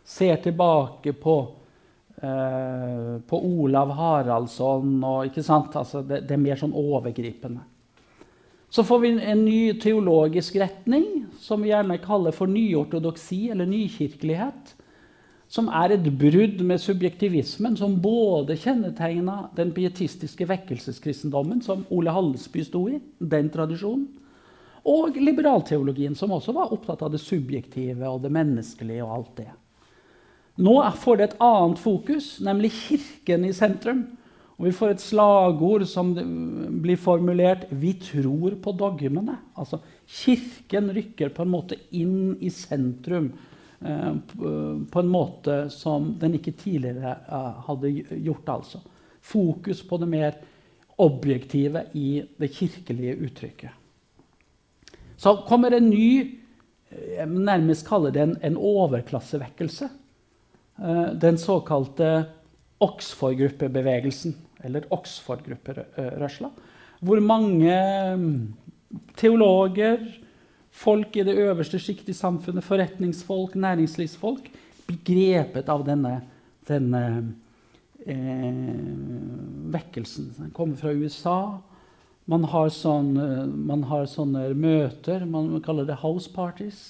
Ser 0.03 0.39
tilbake 0.41 1.13
på, 1.13 1.35
eh, 2.21 3.19
på 3.27 3.39
Olav 3.45 3.93
Haraldsson 3.93 5.03
og 5.03 5.25
ikke 5.29 5.43
sant? 5.43 5.75
Altså 5.75 6.01
det, 6.01 6.23
det 6.27 6.33
er 6.33 6.41
mer 6.41 6.57
sånn 6.57 6.73
overgripende. 6.73 7.61
Så 8.73 8.81
får 8.81 8.99
vi 9.03 9.11
en 9.21 9.45
ny 9.45 9.73
teologisk 9.77 10.55
retning, 10.57 11.27
som 11.37 11.61
vi 11.61 11.69
gjerne 11.69 11.99
kaller 12.01 12.33
for 12.33 12.49
nyortodoksi 12.49 13.51
eller 13.53 13.69
nykirkelighet. 13.69 14.73
Som 15.53 15.67
er 15.69 15.93
et 15.93 16.07
brudd 16.17 16.63
med 16.65 16.81
subjektivismen, 16.81 17.75
som 17.77 17.99
både 18.01 18.55
kjennetegna 18.57 19.51
den 19.53 19.69
pietistiske 19.75 20.47
vekkelseskristendommen, 20.49 21.61
som 21.61 21.83
Ole 21.93 22.13
Hallesby 22.13 22.63
sto 22.65 22.87
i, 22.89 22.97
den 23.19 23.51
tradisjonen, 23.53 24.07
og 24.89 25.19
liberalteologien, 25.21 26.15
som 26.17 26.33
også 26.33 26.55
var 26.57 26.73
opptatt 26.73 27.05
av 27.05 27.13
det 27.13 27.21
subjektive 27.21 28.09
og 28.09 28.23
det 28.25 28.33
menneskelige. 28.33 29.03
og 29.03 29.13
alt 29.13 29.37
det. 29.37 29.51
Nå 30.57 30.73
får 31.05 31.17
det 31.17 31.29
et 31.29 31.39
annet 31.41 31.79
fokus, 31.79 32.39
nemlig 32.41 32.73
Kirken 32.73 33.45
i 33.45 33.53
sentrum. 33.53 34.03
Og 34.57 34.67
vi 34.67 34.75
får 34.75 34.89
et 34.93 35.01
slagord 35.01 35.85
som 35.89 36.13
blir 36.81 36.97
formulert 36.97 37.65
'Vi 37.69 37.93
tror 37.93 38.55
på 38.61 38.71
dogmene'. 38.71 39.37
Altså, 39.57 39.79
Kirken 40.07 40.91
rykker 40.93 41.29
på 41.29 41.41
en 41.41 41.49
måte 41.49 41.75
inn 41.91 42.37
i 42.41 42.49
sentrum 42.49 43.31
på 44.91 44.99
en 44.99 45.11
måte 45.11 45.57
som 45.73 46.13
den 46.19 46.37
ikke 46.37 46.55
tidligere 46.59 47.15
eh, 47.27 47.61
hadde 47.67 47.91
gjort. 48.23 48.49
altså. 48.49 48.81
Fokus 49.21 49.83
på 49.87 49.97
det 49.97 50.09
mer 50.11 50.37
objektive 51.03 51.85
i 51.93 52.23
det 52.37 52.51
kirkelige 52.53 53.17
uttrykket. 53.27 53.71
Så 55.17 55.37
kommer 55.47 55.71
en 55.71 55.89
ny 55.89 56.39
jeg 56.93 57.27
nærmest 57.29 57.87
kaller 57.87 58.13
det 58.13 58.21
en, 58.21 58.35
en 58.45 58.57
overklassevekkelse. 58.57 59.89
Eh, 60.79 61.07
den 61.21 61.37
såkalte 61.41 62.25
Oxford-gruppebevegelsen, 62.83 64.35
eller 64.63 64.87
Oxford-grupperørsla, 64.93 66.49
hvor 67.03 67.19
mange 67.23 67.77
mm, 68.17 68.53
teologer, 69.17 70.03
folk 70.73 71.17
i 71.17 71.25
det 71.25 71.35
øverste 71.37 71.79
sjiktet 71.81 72.13
i 72.13 72.17
samfunnet, 72.17 72.65
forretningsfolk, 72.65 73.55
næringslivsfolk, 73.55 74.49
blir 74.87 74.99
grepet 75.05 75.69
av 75.71 75.85
denne, 75.87 76.15
denne 76.67 77.03
eh, 78.05 78.63
vekkelsen. 79.73 80.33
Den 80.39 80.51
kommer 80.55 80.79
fra 80.79 80.91
USA. 80.91 81.37
Man 82.25 82.47
har, 82.49 82.71
sånne, 82.73 83.45
man 83.47 83.85
har 83.89 84.07
sånne 84.09 84.49
møter, 84.55 85.25
man 85.27 85.53
kaller 85.63 85.87
det 85.87 85.99
house 86.01 86.31
parties. 86.31 86.81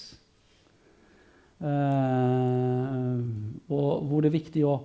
Eh, 1.63 3.19
hvor 3.67 4.21
det 4.21 4.29
er 4.29 4.37
viktig 4.37 4.65
å 4.67 4.77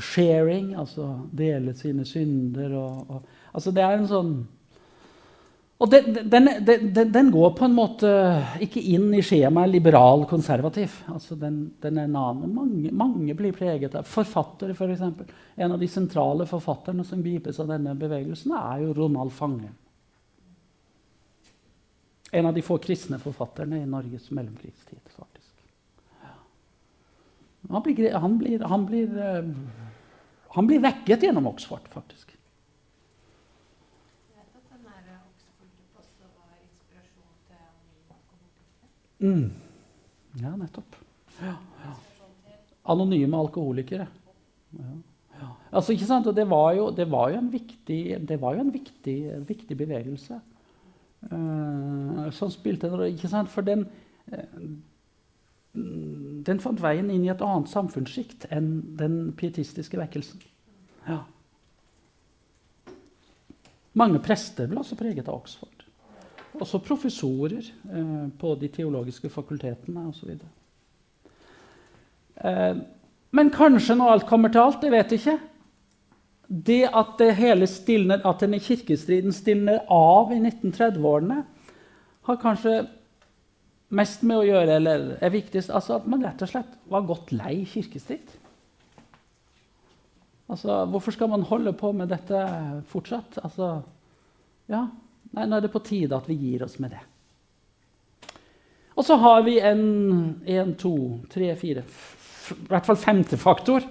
sharing, 0.00 0.72
altså 0.78 1.28
dele 1.36 1.74
sine 1.76 2.06
synder. 2.08 2.74
Og, 2.78 3.10
og, 3.10 3.30
altså 3.52 3.72
det 3.74 3.84
er 3.84 3.98
en 3.98 4.10
sånn 4.10 4.34
Og 5.82 5.90
den, 5.90 6.14
den, 6.30 6.48
den, 6.62 7.12
den, 7.12 7.30
går 7.34 7.54
på 7.58 7.66
en 7.66 7.74
måte 7.74 8.10
ikke 8.62 8.78
inn 8.94 9.08
i 9.18 9.22
skjemaet 9.24 9.72
liberal-konservativ. 9.72 11.00
Altså 11.10 11.34
den, 11.34 11.56
er 11.82 12.04
en 12.04 12.18
annen. 12.20 12.52
Mange, 12.54 12.92
mange, 12.94 13.34
blir 13.34 13.54
preget 13.56 13.96
av 13.98 14.06
Forfattere, 14.06 14.76
f.eks. 14.76 14.78
For 14.78 14.94
eksempel. 14.94 15.32
en 15.56 15.74
av 15.74 15.82
de 15.82 15.88
sentrale 15.90 16.46
forfatterne 16.46 17.02
som 17.06 17.24
gripes 17.24 17.58
av 17.58 17.72
denne 17.72 17.96
bevegelsen, 17.98 18.54
er 18.54 18.84
jo 18.84 18.94
Ronald 19.00 19.34
Fange. 19.34 19.72
En 22.32 22.46
av 22.46 22.54
de 22.54 22.62
få 22.64 22.78
kristne 22.78 23.18
forfatterne 23.20 23.82
i 23.82 23.88
Norges 23.88 24.30
mellomkrigstid. 24.30 25.02
faktisk. 25.16 25.50
Han 27.70 27.82
blir, 27.82 28.14
han 28.14 28.38
blir, 28.38 28.60
han 28.70 28.86
blir, 28.86 29.18
eh, 29.18 29.50
han 30.48 30.66
blir 30.66 30.80
vekket 30.80 31.26
gjennom 31.26 31.46
Oxford, 31.50 31.90
faktisk. 31.90 32.31
Mm. 39.22 39.50
Ja, 40.42 40.56
nettopp. 40.56 40.96
Ja, 41.38 41.56
ja. 41.84 41.94
Anonyme 42.92 43.38
alkoholikere. 43.38 44.06
Ja, 44.72 45.50
altså, 45.70 45.92
ikke 45.94 46.08
sant? 46.08 46.26
Og 46.26 46.36
det 46.36 46.48
var 46.50 46.72
jo, 46.76 46.90
det 46.90 47.06
var 47.10 47.30
jo 47.30 47.38
en 47.38 47.52
viktig, 47.52 48.00
det 48.28 48.40
var 48.40 48.56
jo 48.56 48.64
en 48.64 48.72
viktig, 48.74 49.18
viktig 49.48 49.76
bevegelse. 49.78 50.40
Uh, 51.22 52.30
som 52.34 52.50
spilte 52.50 52.88
en 52.88 52.96
rolle. 52.96 53.12
Ikke 53.14 53.30
sant? 53.30 53.50
For 53.52 53.62
den, 53.66 53.84
uh, 54.32 54.64
den 56.46 56.62
fant 56.62 56.82
veien 56.82 57.10
inn 57.12 57.26
i 57.26 57.30
et 57.30 57.44
annet 57.44 57.70
samfunnssjikt 57.70 58.48
enn 58.50 58.72
den 58.98 59.20
pietistiske 59.38 60.00
vekkelsen. 60.00 60.42
Ja. 61.06 61.22
Mange 63.98 64.22
prester 64.24 64.70
ble 64.70 64.80
også 64.82 64.98
preget 64.98 65.28
av 65.28 65.38
Oxford. 65.38 65.81
Også 66.60 66.82
professorer 66.84 67.62
eh, 67.64 68.26
på 68.38 68.54
de 68.60 68.68
teologiske 68.72 69.30
fakultetene 69.32 70.08
osv. 70.10 70.34
Eh, 72.36 72.82
men 73.32 73.52
kanskje 73.54 73.96
når 73.96 74.16
alt 74.16 74.28
kommer 74.28 74.52
til 74.52 74.60
alt, 74.60 74.84
jeg 74.84 74.92
vet 74.92 75.16
ikke 75.16 75.38
Det 76.52 76.82
at 76.92 77.14
det 77.18 77.30
hele 77.38 77.66
stilner, 77.66 78.20
at 78.28 78.42
denne 78.44 78.60
kirkestriden 78.60 79.32
stilner 79.32 79.78
av 79.88 80.34
i 80.34 80.40
1930-årene, 80.42 81.38
har 82.28 82.36
kanskje 82.42 82.74
mest 83.88 84.22
med 84.22 84.36
å 84.36 84.44
gjøre, 84.44 84.76
eller 84.76 85.06
er 85.20 85.32
viktigst, 85.32 85.72
altså 85.72 85.96
at 85.96 86.06
man 86.08 86.24
rett 86.24 86.42
og 86.44 86.50
slett 86.50 86.74
var 86.92 87.06
godt 87.08 87.32
lei 87.32 87.62
kirkestrid. 87.68 88.34
Altså, 90.52 90.82
hvorfor 90.92 91.16
skal 91.16 91.30
man 91.32 91.46
holde 91.48 91.72
på 91.72 91.92
med 91.96 92.12
dette 92.12 92.42
fortsatt? 92.92 93.38
Altså, 93.40 93.78
ja, 94.68 94.86
nei, 95.32 95.46
Nå 95.46 95.56
er 95.56 95.64
det 95.64 95.72
på 95.72 95.82
tide 95.84 96.16
at 96.16 96.28
vi 96.30 96.38
gir 96.38 96.64
oss 96.66 96.78
med 96.82 96.94
det. 96.94 97.02
Og 98.92 99.06
så 99.06 99.16
har 99.16 99.42
vi 99.46 99.56
en 99.64 99.84
én, 100.44 100.74
to, 100.78 100.94
tre, 101.32 101.54
fire 101.56 101.84
I 101.84 102.68
hvert 102.68 102.88
fall 102.88 103.00
femte 103.00 103.38
faktor. 103.40 103.86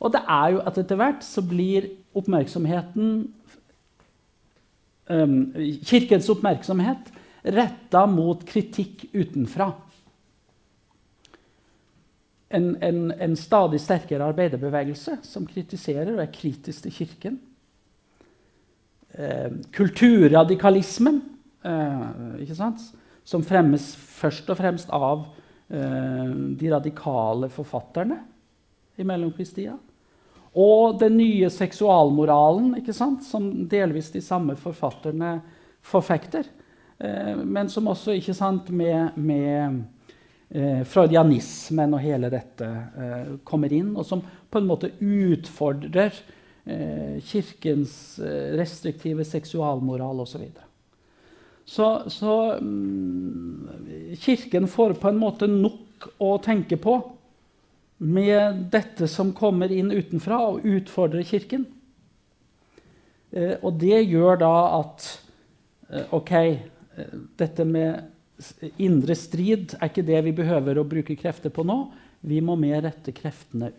Og 0.00 0.12
det 0.14 0.22
er 0.24 0.54
jo 0.54 0.62
at 0.64 0.78
etter 0.80 0.96
hvert 0.96 1.24
så 1.26 1.44
blir 1.44 1.90
oppmerksomheten 2.16 3.10
um, 5.10 5.36
Kirkens 5.84 6.30
oppmerksomhet 6.32 7.12
retta 7.42 8.06
mot 8.08 8.42
kritikk 8.48 9.06
utenfra. 9.12 9.70
En, 12.50 12.72
en, 12.82 13.04
en, 13.14 13.36
stadig 13.38 13.78
sterkere 13.80 14.26
arbeiderbevegelse 14.26 15.20
som 15.22 15.46
kritiserer 15.46 16.16
og 16.16 16.24
er 16.24 16.32
kritisk 16.34 16.86
til 16.86 16.96
Kirken. 16.96 17.38
Eh, 19.20 19.52
kulturradikalismen, 19.72 21.20
eh, 21.62 22.54
som 23.24 23.42
fremmes 23.44 23.90
først 23.96 24.48
og 24.48 24.56
fremst 24.56 24.92
av 24.96 25.26
eh, 25.68 26.30
de 26.56 26.70
radikale 26.72 27.50
forfatterne 27.52 28.16
i 28.96 29.04
mellomkrigstida. 29.04 29.76
Og 30.56 30.96
den 31.02 31.18
nye 31.20 31.50
seksualmoralen, 31.52 32.72
som 33.22 33.50
delvis 33.68 34.10
de 34.14 34.24
samme 34.24 34.56
forfatterne 34.56 35.36
forfekter. 35.84 36.48
Eh, 36.98 37.36
men 37.36 37.68
som 37.68 37.92
også 37.92 38.16
ikke 38.16 38.34
sant, 38.34 38.72
med, 38.72 39.20
med 39.20 39.84
eh, 40.48 40.82
freudianismen 40.88 41.92
og 41.92 42.04
hele 42.08 42.32
dette 42.32 42.66
eh, 42.66 43.32
kommer 43.44 43.72
inn, 43.72 43.92
og 43.96 44.06
som 44.06 44.24
på 44.24 44.62
en 44.62 44.70
måte 44.70 44.94
utfordrer 44.96 46.14
kirkens 47.24 48.18
eh, 48.18 48.52
restriktive 48.58 49.24
seksualmoral 49.24 50.20
osv. 50.24 50.46
Så, 51.64 51.86
så 52.10 52.36
um, 52.58 53.68
Kirken 54.18 54.68
får 54.68 54.96
på 54.98 55.10
en 55.10 55.20
måte 55.20 55.46
nok 55.50 56.08
å 56.18 56.34
tenke 56.42 56.78
på 56.80 56.96
med 58.00 58.64
dette 58.72 59.06
som 59.12 59.34
kommer 59.36 59.70
inn 59.72 59.92
utenfra, 59.92 60.38
og 60.40 60.64
utfordrer 60.64 61.26
Kirken. 61.28 61.66
Eh, 63.30 63.56
og 63.60 63.76
det 63.82 64.00
gjør 64.02 64.40
da 64.40 64.54
at 64.80 65.10
OK, 66.14 66.32
dette 67.34 67.64
med 67.66 68.76
indre 68.78 69.16
strid 69.18 69.72
er 69.74 69.88
ikke 69.88 70.04
det 70.06 70.20
vi 70.22 70.32
behøver 70.38 70.78
å 70.78 70.86
bruke 70.86 71.16
krefter 71.18 71.50
på 71.50 71.64
nå. 71.66 71.80
Vi 72.22 72.38
må 72.44 72.54
mer 72.54 72.84
rette 72.86 73.10
kreftene 73.16 73.72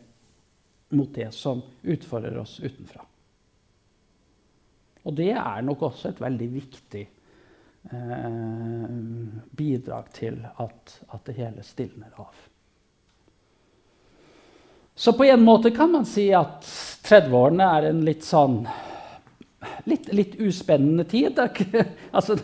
mot 0.91 1.13
det 1.15 1.31
som 1.35 1.61
utfordrer 1.81 2.37
oss 2.41 2.59
utenfra. 2.59 3.05
Og 5.03 5.17
det 5.17 5.31
er 5.33 5.65
nok 5.65 5.87
også 5.89 6.11
et 6.11 6.21
veldig 6.21 6.47
viktig 6.53 7.01
eh, 7.89 8.37
bidrag 9.57 10.11
til 10.13 10.37
at, 10.45 10.95
at, 11.09 11.23
det 11.25 11.37
hele 11.39 11.65
stilner 11.65 12.13
av. 12.21 12.47
Så 14.95 15.15
på 15.17 15.25
en 15.25 15.41
måte 15.41 15.71
kan 15.73 15.89
man 15.89 16.05
si 16.05 16.27
at 16.37 16.67
30-årene 17.07 17.69
er 17.79 17.89
en 17.89 18.03
litt 18.05 18.27
sånn 18.27 18.61
litt, 19.89 20.11
litt 20.13 20.35
uspennende 20.37 21.07
tid. 21.09 21.39
altså, 22.11 22.37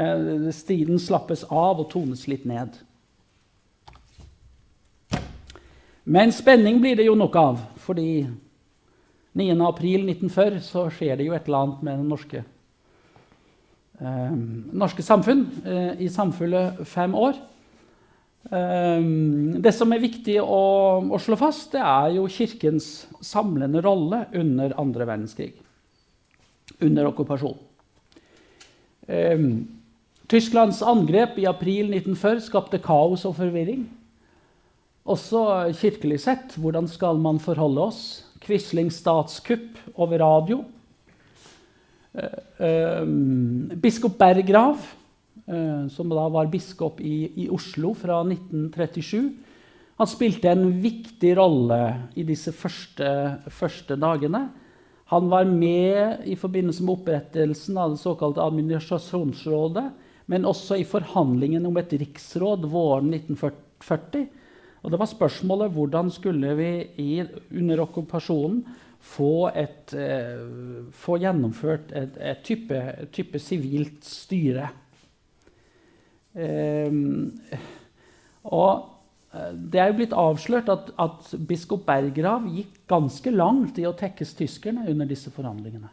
striden 0.60 1.00
slappes 1.00 1.46
av 1.48 1.80
og 1.80 1.88
tones 1.94 2.26
litt 2.28 2.44
ned. 2.48 2.76
Men 6.04 6.32
spenning 6.36 6.82
blir 6.82 6.98
det 6.98 7.06
jo 7.06 7.14
nok 7.16 7.36
av, 7.40 7.60
fordi 7.80 8.26
9.4.1940 9.34 10.60
så 10.62 10.84
skjer 10.92 11.16
det 11.16 11.28
jo 11.28 11.34
et 11.36 11.48
eller 11.48 11.64
annet 11.64 11.86
med 11.86 12.02
det 12.02 12.08
norske, 12.10 12.42
eh, 13.98 14.36
norske 14.84 15.04
samfunn 15.06 15.46
eh, 15.64 16.04
i 16.04 16.10
samfunnet 16.12 16.84
fem 16.86 17.16
år. 17.16 17.40
Eh, 18.52 19.08
det 19.64 19.72
som 19.72 19.96
er 19.96 20.04
viktig 20.04 20.36
å, 20.44 20.60
å, 21.08 21.22
slå 21.24 21.40
fast, 21.40 21.72
det 21.72 21.80
er 21.80 22.12
jo 22.18 22.28
Kirkens 22.28 23.08
samlende 23.24 23.80
rolle 23.84 24.26
under 24.36 24.76
andre 24.80 25.08
verdenskrig. 25.08 25.54
Under 26.84 27.08
okkupasjon. 27.08 27.56
Eh, 29.08 29.48
Tysklands 30.28 30.84
angrep 30.84 31.40
i 31.40 31.48
april 31.48 31.90
1940 31.96 32.44
skapte 32.44 32.84
kaos 32.84 33.24
og 33.24 33.38
forvirring. 33.40 33.88
Også 35.04 35.40
kirkelig 35.76 36.22
sett, 36.24 36.54
hvordan 36.56 36.86
skal 36.88 37.18
man 37.20 37.36
forholde 37.42 37.82
oss? 37.90 38.00
Quislings 38.40 39.02
statskupp 39.02 39.76
over 40.00 40.22
radio. 40.22 40.62
Eh, 42.16 42.38
eh, 42.64 43.04
biskop 43.84 44.16
Berggrav, 44.16 44.78
eh, 45.44 45.88
som 45.92 46.08
da 46.08 46.24
var 46.32 46.48
biskop 46.48 47.02
i, 47.04 47.28
i, 47.44 47.48
Oslo 47.52 47.92
fra 47.92 48.22
1937, 48.24 49.28
han 50.00 50.08
spilte 50.08 50.48
en 50.50 50.70
viktig 50.82 51.34
rolle 51.36 51.80
i 52.16 52.24
disse 52.24 52.54
første, 52.56 53.10
første 53.52 53.98
dagene. 54.00 54.46
Han 55.12 55.28
var 55.30 55.44
med 55.44 56.24
i 56.24 56.34
forbindelse 56.34 56.82
med 56.82 56.94
opprettelsen 56.96 57.76
av 57.76 57.92
det 57.92 58.00
såkalte 58.00 58.42
administrasjonsrådet, 58.42 59.84
men 60.32 60.48
også 60.48 60.80
i 60.80 60.88
forhandlingene 60.88 61.68
om 61.68 61.76
et 61.76 61.92
riksråd 62.00 62.64
våren 62.72 63.12
1940 63.12 64.24
og 64.84 64.92
det 64.92 65.00
var 65.00 65.08
spørsmålet 65.08 65.72
hvordan 65.72 66.10
skulle 66.12 66.54
vi 66.58 66.70
i, 67.00 67.12
under 67.56 67.80
okkupasjonen 67.86 68.58
få, 69.04 69.48
et, 69.56 69.94
eh, 69.96 70.44
få 70.92 71.16
gjennomført 71.22 71.92
et, 71.96 72.18
et 72.20 72.42
type, 72.44 72.80
type 73.12 73.40
sivilt 73.40 74.04
styre. 74.04 74.68
Eh, 76.36 77.00
og 78.44 78.90
det 79.34 79.80
er 79.80 79.90
jo 79.90 79.96
blitt 79.98 80.14
avslørt 80.14 80.68
at, 80.70 80.92
at, 81.00 81.32
biskop 81.48 81.82
Berggrav 81.88 82.46
gikk 82.54 82.84
ganske 82.90 83.32
langt 83.34 83.80
i 83.80 83.86
å 83.88 83.96
tekkes 83.96 84.36
tyskerne 84.38 84.86
under 84.90 85.08
disse 85.10 85.32
forhandlingene. 85.34 85.90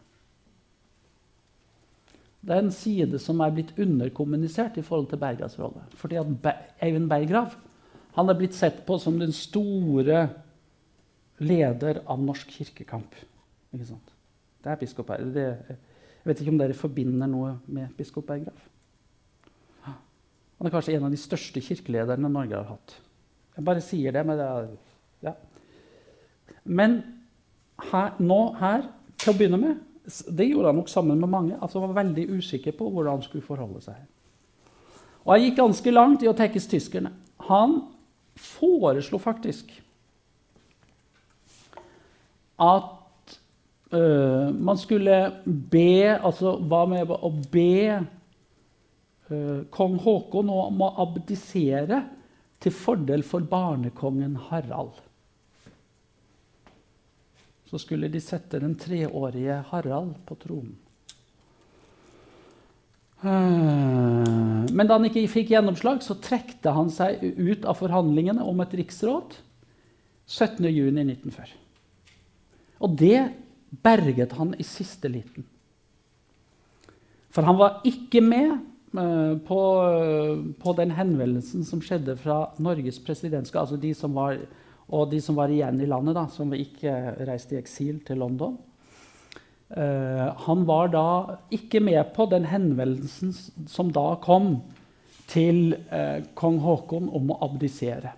Det 2.42 2.54
er 2.54 2.64
en 2.64 2.74
side 2.74 3.20
som 3.22 3.42
er 3.42 3.54
blitt 3.54 3.74
underkommunisert 3.82 4.78
i 4.82 4.86
forhold 4.86 5.10
til 5.10 5.22
Berggravs 5.22 5.58
rolle. 5.62 5.84
Fordi 5.98 6.18
at 6.22 6.50
Eivind 6.82 7.10
Berggrav 7.10 7.54
han 8.16 8.30
er 8.30 8.38
blitt 8.38 8.58
sett 8.58 8.82
på 8.88 8.98
som 9.00 9.20
den 9.20 9.32
store 9.36 10.26
leder 11.42 12.02
av 12.06 12.22
norsk 12.22 12.50
kirkekamp. 12.58 13.16
Det 13.72 14.70
er 14.70 14.80
biskop 14.80 15.08
Berggrav. 15.10 15.78
Jeg 16.22 16.28
vet 16.30 16.42
ikke 16.44 16.54
om 16.54 16.60
dere 16.60 16.78
forbinder 16.78 17.30
noe 17.32 17.56
med 17.72 17.94
biskop 17.98 18.28
Berggrav. 18.30 18.68
Han 20.62 20.68
er 20.70 20.74
kanskje 20.76 20.94
en 20.94 21.08
av 21.08 21.14
de 21.14 21.18
største 21.18 21.62
kirkelederne 21.66 22.30
Norge 22.30 22.54
har 22.54 22.68
hatt. 22.76 22.92
Jeg 23.56 23.66
bare 23.66 23.82
sier 23.82 24.14
det, 24.14 24.22
men 24.28 24.38
det 24.38 24.46
er, 24.46 24.68
ja. 25.26 25.34
Men 26.64 27.00
her, 27.90 28.12
nå 28.22 28.38
her, 28.60 28.86
til 29.18 29.32
å 29.32 29.38
begynne 29.38 29.58
med 29.62 29.88
Det 30.38 30.46
gjorde 30.48 30.70
han 30.70 30.78
nok 30.78 30.90
sammen 30.90 31.20
med 31.22 31.30
mange. 31.30 31.58
altså 31.62 31.80
Han 31.80 31.90
var 31.94 32.04
veldig 32.04 32.28
usikker 32.38 32.74
på 32.78 32.90
hvordan 32.90 33.20
han 33.20 33.26
skulle 33.26 33.46
forholde 33.46 33.82
seg. 33.86 33.98
Og 35.26 35.34
jeg 35.36 35.44
gikk 35.46 35.58
ganske 35.60 35.94
langt 35.94 36.24
i 36.26 36.30
å 36.30 36.34
tekkes 36.38 36.68
tyskerne. 36.70 37.12
Han 37.50 37.76
foreslo 38.42 39.20
faktisk 39.22 39.72
at 42.62 43.38
uh, 43.94 44.50
man 44.54 44.78
skulle 44.78 45.18
be 45.46 46.14
Altså 46.14 46.56
hva 46.60 46.84
med 46.90 47.10
å 47.10 47.32
be 47.54 48.02
uh, 49.32 49.62
kong 49.74 49.98
Haakon 50.04 50.52
om 50.54 50.84
å 50.86 50.92
abdisere 51.06 52.04
til 52.62 52.76
fordel 52.76 53.24
for 53.26 53.42
barnekongen 53.50 54.36
Harald. 54.52 55.00
Så 57.66 57.80
skulle 57.82 58.12
de 58.12 58.22
sette 58.22 58.60
den 58.62 58.76
treårige 58.78 59.64
Harald 59.72 60.20
på 60.28 60.38
tronen. 60.44 60.76
Eh, 63.22 64.72
men 64.74 64.88
da 64.88 64.98
han 64.98 65.06
ikke 65.06 65.28
fikk 65.30 65.52
gjennomslag, 65.54 66.02
så 66.02 66.18
trekte 66.22 66.74
han 66.74 66.90
seg 66.94 67.22
ut 67.38 67.68
av 67.70 67.78
forhandlingene 67.78 68.46
om 68.48 68.64
et 68.64 68.74
riksråd 68.82 69.38
17.6.1940. 70.26 71.54
Og 72.82 72.98
det 72.98 73.20
berget 73.84 74.34
han 74.40 74.56
i 74.58 74.66
siste 74.66 75.12
liten. 75.12 75.46
For 77.32 77.46
han 77.48 77.60
var 77.60 77.86
ikke 77.88 78.24
med 78.26 78.50
eh, 78.50 79.36
på, 79.46 79.62
på 80.64 80.74
den 80.80 80.96
henvendelsen 80.98 81.68
som 81.68 81.84
skjedde 81.84 82.18
fra 82.20 82.48
Norges 82.58 82.98
presidentskap, 83.06 83.68
altså 83.68 83.80
de 83.80 83.94
som 83.96 84.18
var, 84.18 84.42
og 84.90 85.14
de 85.14 85.22
som 85.24 85.38
var 85.38 85.54
igjen 85.54 85.80
i 85.80 85.88
landet, 85.88 86.18
da, 86.18 86.26
som 86.34 86.52
ikke 86.58 86.98
reiste 87.30 87.56
i 87.56 87.62
eksil 87.62 88.02
til 88.08 88.20
London. 88.24 88.58
Uh, 89.72 90.36
han 90.46 90.66
var 90.68 90.92
da 90.92 91.08
ikke 91.54 91.80
med 91.80 92.02
på 92.16 92.26
den 92.32 92.44
henvendelsen 92.50 93.32
som 93.72 93.92
da 93.96 94.18
kom 94.24 94.58
til 95.32 95.78
uh, 95.94 96.20
kong 96.36 96.60
Haakon 96.66 97.08
om 97.08 97.32
å 97.32 97.40
abdisere. 97.48 98.12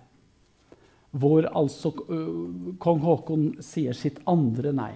Hvor 1.14 1.46
altså 1.46 1.92
kong 2.82 3.04
Haakon 3.04 3.44
sier 3.62 3.94
sitt 3.94 4.18
andre 4.26 4.74
nei. 4.74 4.94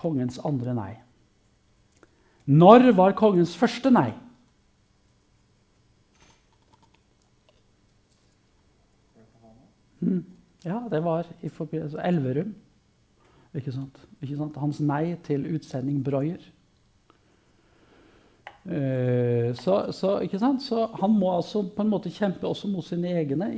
kongens 0.00 0.38
andre 0.48 0.72
nei. 0.72 0.92
Når 2.48 2.86
var 2.96 3.12
kongens 3.18 3.52
første 3.56 3.92
nei? 3.92 4.14
Hmm. 10.00 10.24
Ja, 10.64 10.80
det 10.90 11.02
var 11.04 11.28
i 11.42 11.50
altså 11.50 12.00
Elverum. 12.00 12.54
Ikke 13.54 13.72
sant? 13.72 14.00
Ikke 14.22 14.36
sant? 14.38 14.56
Hans 14.58 14.80
nei 14.82 15.14
til 15.26 15.46
utsending 15.54 16.02
Breuer. 16.04 16.42
Uh, 18.64 19.52
så, 19.60 19.92
så, 19.92 20.14
så, 20.64 20.86
han 20.96 21.12
må 21.12 21.34
altså 21.34 21.60
på 21.68 21.84
en 21.84 21.90
måte 21.92 22.08
kjempe 22.08 22.48
også 22.48 22.70
mot 22.72 22.84
sine 22.84 23.12
egne. 23.12 23.50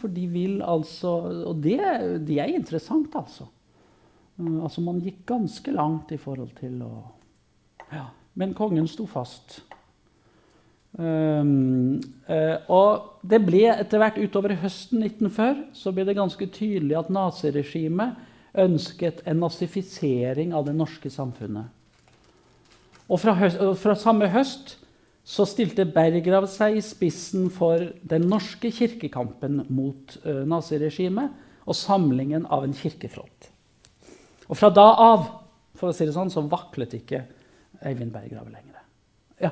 For 0.00 0.08
de 0.08 0.24
vil 0.26 0.62
altså 0.62 1.10
Og 1.44 1.60
det, 1.62 1.80
det 2.26 2.40
er 2.40 2.54
interessant, 2.56 3.12
altså. 3.14 3.44
Uh, 4.38 4.64
altså 4.64 4.80
Man 4.80 5.02
gikk 5.04 5.26
ganske 5.26 5.70
langt 5.70 6.12
i 6.12 6.18
forhold 6.18 6.56
til 6.58 6.80
å 6.82 6.94
ja. 7.92 8.08
Men 8.34 8.54
kongen 8.56 8.88
sto 8.90 9.04
fast. 9.06 9.60
Um, 10.94 11.98
og 12.70 13.24
det 13.26 13.40
ble 13.42 13.64
etter 13.72 13.98
hvert 13.98 14.18
utover 14.22 14.54
høsten 14.62 15.02
1940 15.02 15.64
så 15.74 15.90
ble 15.90 16.04
det 16.06 16.14
ganske 16.14 16.46
tydelig 16.54 16.94
at 17.00 17.10
naziregimet 17.10 18.20
ønsket 18.62 19.24
en 19.26 19.40
nazifisering 19.42 20.54
av 20.54 20.68
det 20.68 20.76
norske 20.78 21.10
samfunnet. 21.10 21.66
Og 23.10 23.18
fra, 23.20 23.34
høst, 23.40 23.58
fra 23.82 23.96
samme 23.98 24.30
høst 24.30 24.76
så 25.26 25.46
stilte 25.48 25.88
Berggrav 25.88 26.46
seg 26.52 26.78
i 26.78 26.84
spissen 26.84 27.48
for 27.52 27.88
den 28.06 28.28
norske 28.30 28.70
kirkekampen 28.72 29.64
mot 29.72 30.14
uh, 30.22 30.44
naziregimet 30.46 31.32
og 31.64 31.78
samlingen 31.78 32.46
av 32.52 32.66
en 32.66 32.76
kirkefront. 32.76 33.50
Og 34.46 34.58
fra 34.60 34.70
da 34.70 34.90
av 35.00 35.26
for 35.74 35.90
å 35.90 35.96
si 35.96 36.06
det 36.06 36.14
sånn, 36.14 36.30
så 36.30 36.44
vaklet 36.46 36.94
ikke 37.00 37.24
Eivind 37.84 38.14
Berggrav 38.14 38.46
lenger. 38.46 38.82
Ja. 39.42 39.50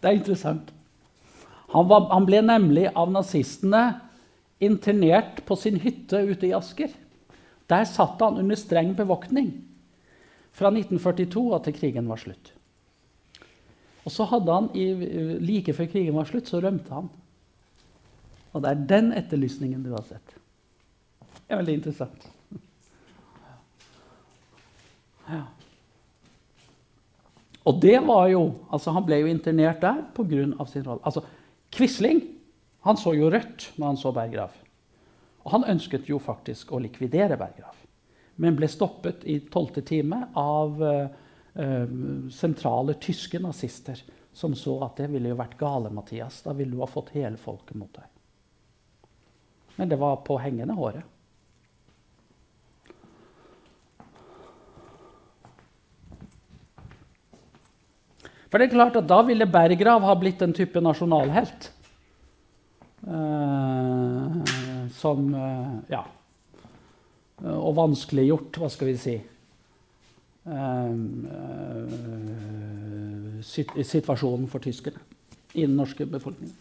Det 0.00 0.08
er 0.08 0.16
interessant. 0.16 0.70
Han, 1.70 1.86
var, 1.90 2.08
han, 2.10 2.26
ble 2.26 2.40
nemlig 2.42 2.88
av 2.98 3.12
nazistene 3.12 3.84
internert 4.60 5.44
på 5.46 5.56
sin 5.56 5.78
hytte 5.80 6.22
ute 6.26 6.48
i 6.48 6.54
Asker. 6.56 6.92
Der 7.70 7.86
satt 7.86 8.22
han 8.24 8.40
under 8.40 8.58
streng 8.58 8.94
bevoktning 8.98 9.52
fra 10.56 10.72
1942 10.72 11.44
og 11.54 11.62
til 11.64 11.76
krigen 11.76 12.10
var 12.10 12.20
slutt. 12.20 12.52
Og 14.02 14.12
så 14.14 14.26
hadde 14.26 14.56
han, 14.56 14.68
Like 15.44 15.74
før 15.76 15.88
krigen 15.92 16.16
var 16.16 16.26
slutt, 16.26 16.48
så 16.48 16.62
rømte 16.64 16.96
han. 16.96 17.10
Og 18.50 18.64
det 18.64 18.72
er 18.72 18.86
den 18.96 19.12
etterlysningen 19.14 19.84
du 19.84 19.92
har 19.94 20.02
sett. 20.08 20.34
Det 21.46 21.54
er 21.54 21.60
veldig 21.60 21.76
interessant. 21.78 22.26
Ja. 25.30 25.44
Og 27.68 27.80
det 27.82 27.98
var 28.06 28.28
jo 28.32 28.42
altså 28.72 28.94
Han 28.96 29.04
ble 29.04 29.20
jo 29.20 29.30
internert 29.30 29.82
der 29.82 30.04
pga. 30.16 30.64
sin 30.66 30.86
rolle. 30.86 31.00
Altså, 31.04 31.22
Quisling 31.70 32.22
han 32.80 32.96
så 32.96 33.12
jo 33.14 33.30
rødt 33.30 33.72
når 33.76 33.86
han 33.86 33.96
så 33.96 34.12
Berggrav. 34.12 34.54
Og 35.44 35.50
han 35.52 35.66
ønsket 35.68 36.08
jo 36.08 36.18
faktisk 36.18 36.72
å 36.72 36.80
likvidere 36.80 37.36
Berggrav, 37.36 37.76
men 38.40 38.56
ble 38.56 38.68
stoppet 38.68 39.24
i 39.28 39.38
tolvte 39.52 39.82
time 39.84 40.22
av 40.36 40.80
uh, 40.80 41.08
uh, 41.60 41.92
sentrale 42.32 42.96
tyske 43.00 43.40
nazister 43.40 44.00
som 44.32 44.54
så 44.56 44.78
at 44.86 44.96
det 45.00 45.10
ville 45.12 45.32
jo 45.32 45.36
vært 45.36 45.58
gale, 45.60 45.90
Mathias. 45.92 46.40
Da 46.44 46.54
ville 46.56 46.72
du 46.72 46.80
ha 46.80 46.88
fått 46.88 47.12
hele 47.16 47.36
folket 47.40 47.76
mot 47.76 47.92
deg. 47.92 48.06
Men 49.76 49.88
det 49.90 49.98
var 50.00 50.20
på 50.24 50.38
hengende 50.40 50.76
håret. 50.76 51.04
For 58.50 58.58
det 58.58 58.68
er 58.68 58.74
klart 58.74 58.96
at 58.98 59.08
da 59.08 59.20
ville 59.26 59.46
Berggrav 59.46 60.02
ha 60.02 60.14
blitt 60.18 60.42
en 60.42 60.54
type 60.56 60.80
nasjonalhelt. 60.82 61.70
Eh, 63.06 64.54
som 65.00 65.34
eh, 65.34 65.76
Ja. 65.96 66.04
Og 67.40 67.72
vanskeliggjort, 67.72 68.58
hva 68.60 68.68
skal 68.68 68.90
vi 68.90 68.96
si 69.00 69.14
eh, 69.16 70.92
situasjonen 73.40 74.44
for 74.50 74.60
tyskerne 74.60 75.00
i 75.54 75.64
den 75.64 75.78
norske 75.80 76.04
befolkningen. 76.06 76.56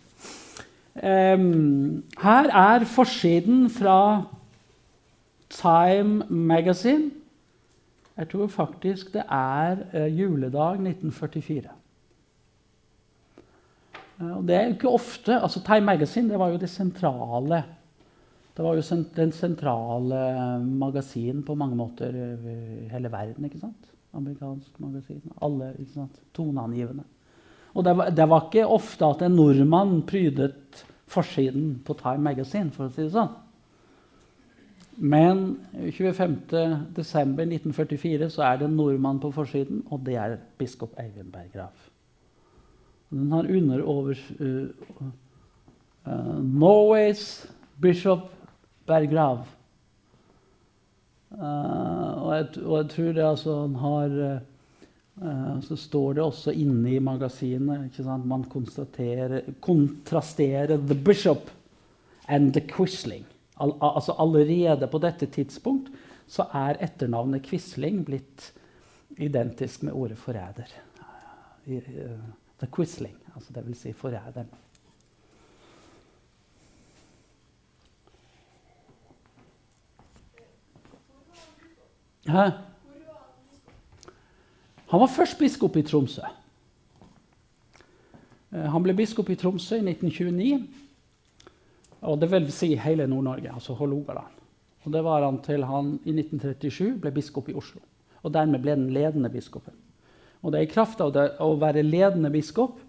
Um, 1.00 2.04
her 2.20 2.50
er 2.50 2.86
forsiden 2.86 3.70
fra 3.70 4.24
Time 5.50 6.26
Magazine. 6.30 7.12
Jeg 8.18 8.30
tror 8.30 8.48
faktisk 8.48 9.14
det 9.14 9.24
er 9.32 9.78
uh, 9.94 10.20
juledag 10.20 10.80
1944. 10.80 11.79
Og 14.20 14.48
det 14.48 14.56
er 14.56 14.66
jo 14.66 14.76
ikke 14.76 14.92
ofte 14.92 15.38
altså 15.40 15.62
Time 15.64 15.88
Magazine 15.88 16.32
det 16.32 16.40
var 16.40 16.52
jo 16.52 16.60
det 16.60 16.70
sentrale 16.70 17.64
det 18.60 18.66
var 18.66 18.76
jo 18.76 18.82
den 19.16 19.30
sentrale 19.32 20.18
magasinen 20.68 21.46
på 21.48 21.56
mange 21.56 21.78
måter 21.80 22.12
i 22.12 22.90
hele 22.92 23.08
verden. 23.12 23.46
ikke 23.46 23.60
sant? 23.60 23.86
Amerikansk 24.14 24.80
magasin. 24.84 25.22
Alle 25.42 25.76
ikke 25.80 25.94
sant? 25.94 26.22
toneangivende. 26.36 27.04
Og 27.74 27.86
det 27.86 27.98
var, 27.98 28.10
det 28.10 28.30
var, 28.30 28.50
ikke 28.50 28.68
ofte 28.68 29.06
at 29.06 29.22
en 29.24 29.36
nordmann 29.40 30.02
prydet 30.04 30.86
forsiden 31.08 31.82
på 31.86 31.94
Time 32.02 32.18
Magazine. 32.18 32.72
for 32.72 32.86
å 32.86 32.90
si 32.92 33.02
det 33.06 33.12
sånn. 33.16 33.30
Men 35.00 35.58
25.12.1944 35.80 38.30
så 38.36 38.42
er 38.44 38.58
det 38.60 38.66
en 38.68 38.76
nordmann 38.76 39.24
på 39.24 39.32
forsiden, 39.32 39.88
og 39.88 40.04
det 40.04 40.20
er 40.20 40.36
biskop 40.60 41.00
Eivind 41.00 41.32
Berggrav. 41.32 41.89
Den 43.10 43.32
har 43.32 43.47
under 43.49 43.82
over 43.82 44.20
uh, 44.39 44.68
uh, 46.05 46.39
Norways 46.43 47.47
bishop 47.82 48.30
Berggrav. 48.86 49.47
Uh, 51.30 52.24
og, 52.24 52.47
og, 52.66 52.78
jeg, 52.78 52.89
tror 52.89 53.14
det 53.14 53.26
altså 53.26 53.62
han 53.62 53.76
har 53.76 54.39
Så 55.62 55.76
står 55.76 56.14
det 56.14 56.24
også 56.24 56.51
inne 56.51 56.93
i 56.95 56.99
magasinet? 56.99 57.99
Man 58.26 58.43
kontrasterer 59.62 60.78
The 60.78 60.95
Bishop 60.95 61.49
and 62.28 62.53
the 62.53 62.62
Quisling. 62.62 63.26
Al, 63.60 63.74
altså 63.82 64.16
Allerede 64.20 64.88
på 64.88 64.97
dette 65.03 65.26
tidspunkt 65.26 65.89
så 66.30 66.45
er 66.53 66.80
etternavnet 66.84 67.43
Quisling 67.43 68.05
blitt 68.05 68.51
identisk 69.18 69.84
med 69.84 69.93
ordet 69.97 70.18
forræder. 70.18 70.70
The 72.60 72.68
Quisling, 72.76 73.16
altså 73.36 73.62
vil 73.62 73.76
si 73.76 73.93
forræderen. 73.93 74.49
Hæ? 82.30 82.49
Han 84.89 84.99
var 84.99 85.07
først 85.07 85.39
biskop 85.39 85.76
i 85.76 85.82
Tromsø. 85.82 86.22
Eh, 88.51 88.66
han 88.74 88.84
ble 88.84 88.93
biskop 88.97 89.30
i 89.30 89.38
Tromsø 89.38 89.76
i 89.76 89.86
1929. 89.86 90.68
Og 92.01 92.22
det 92.22 92.32
vil 92.32 92.51
si 92.51 92.74
hele 92.76 93.07
Nord-Norge, 93.07 93.53
altså 93.53 93.74
Hålogaland. 93.74 94.39
Og 94.84 94.93
det 94.93 95.03
var 95.03 95.26
han 95.26 95.41
til 95.43 95.66
han 95.68 95.93
i 96.05 96.16
1937 96.16 96.99
ble 97.01 97.12
biskop 97.12 97.49
i 97.49 97.53
Oslo. 97.53 97.82
Og 98.24 98.34
dermed 98.34 98.64
ble 98.64 98.76
den 98.76 98.89
ledende 98.93 99.30
biskopen. 99.30 99.76
Og 100.40 100.52
det 100.52 100.60
er 100.60 100.68
i 100.68 100.72
kraft 100.72 101.02
av 101.04 101.14
det, 101.16 101.26
å 101.44 101.56
være 101.60 101.84
ledende 101.84 102.32
biskop 102.32 102.80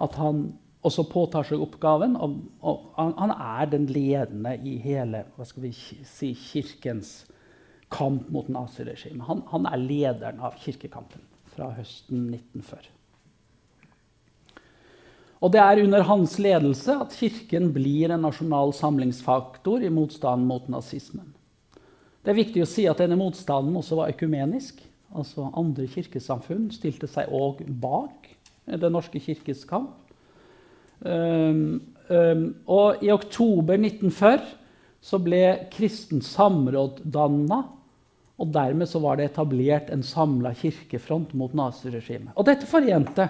at 0.00 0.16
han 0.20 0.46
også 0.84 1.04
påtar 1.08 1.46
seg 1.48 1.62
oppgaven. 1.64 2.16
Og, 2.16 2.38
og 2.64 2.96
han 2.96 3.34
er 3.34 3.70
den 3.72 3.86
ledende 3.92 4.56
i 4.64 4.78
hele 4.84 5.24
hva 5.36 5.46
skal 5.48 5.66
vi 5.68 5.72
si, 5.76 6.32
kirkens 6.32 7.22
kamp 7.92 8.28
mot 8.32 8.48
naziregimet. 8.52 9.26
Han, 9.28 9.44
han 9.52 9.68
er 9.70 9.84
lederen 9.84 10.42
av 10.44 10.58
kirkekampen 10.60 11.24
fra 11.54 11.70
høsten 11.76 12.30
1940. 12.32 12.90
Og 15.44 15.52
det 15.52 15.60
er 15.60 15.82
under 15.82 16.06
hans 16.08 16.38
ledelse 16.40 16.94
at 16.96 17.14
Kirken 17.18 17.68
blir 17.74 18.14
en 18.14 18.22
nasjonal 18.24 18.72
samlingsfaktor 18.72 19.82
i 19.84 19.90
motstanden 19.92 20.46
mot 20.48 20.70
nazismen. 20.72 21.34
Det 22.24 22.32
er 22.32 22.38
viktig 22.38 22.62
å 22.64 22.68
si 22.68 22.86
at 22.88 23.02
denne 23.02 23.18
motstanden 23.20 23.76
også 23.76 23.98
var 23.98 24.14
økumenisk 24.14 24.80
altså 25.12 25.50
andre 25.56 25.86
kirkesamfunn, 25.90 26.70
stilte 26.74 27.08
seg 27.10 27.32
òg 27.32 27.64
bak 27.68 28.30
Den 28.64 28.94
norske 28.96 29.20
kirkes 29.20 29.66
kamp. 29.68 29.92
Um, 31.04 31.82
um, 32.08 32.44
og 32.64 33.02
i 33.04 33.10
oktober 33.12 33.76
1940 33.76 34.54
så 35.04 35.20
ble 35.20 35.42
Kristent 35.74 36.24
Samråd 36.24 37.02
danna. 37.04 37.60
Og 38.40 38.48
dermed 38.50 38.88
så 38.88 39.02
var 39.04 39.20
det 39.20 39.28
etablert 39.28 39.92
en 39.92 40.02
samla 40.02 40.54
kirkefront 40.56 41.34
mot 41.36 41.52
naziregimet. 41.54 42.32
Og 42.34 42.48
dette 42.48 42.66
forente 42.66 43.28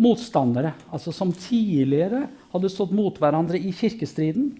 motstandere 0.00 0.72
altså 0.94 1.12
som 1.12 1.34
tidligere 1.34 2.28
hadde 2.54 2.70
stått 2.72 2.94
mot 2.96 3.18
hverandre 3.20 3.58
i 3.58 3.74
kirkestriden, 3.76 4.52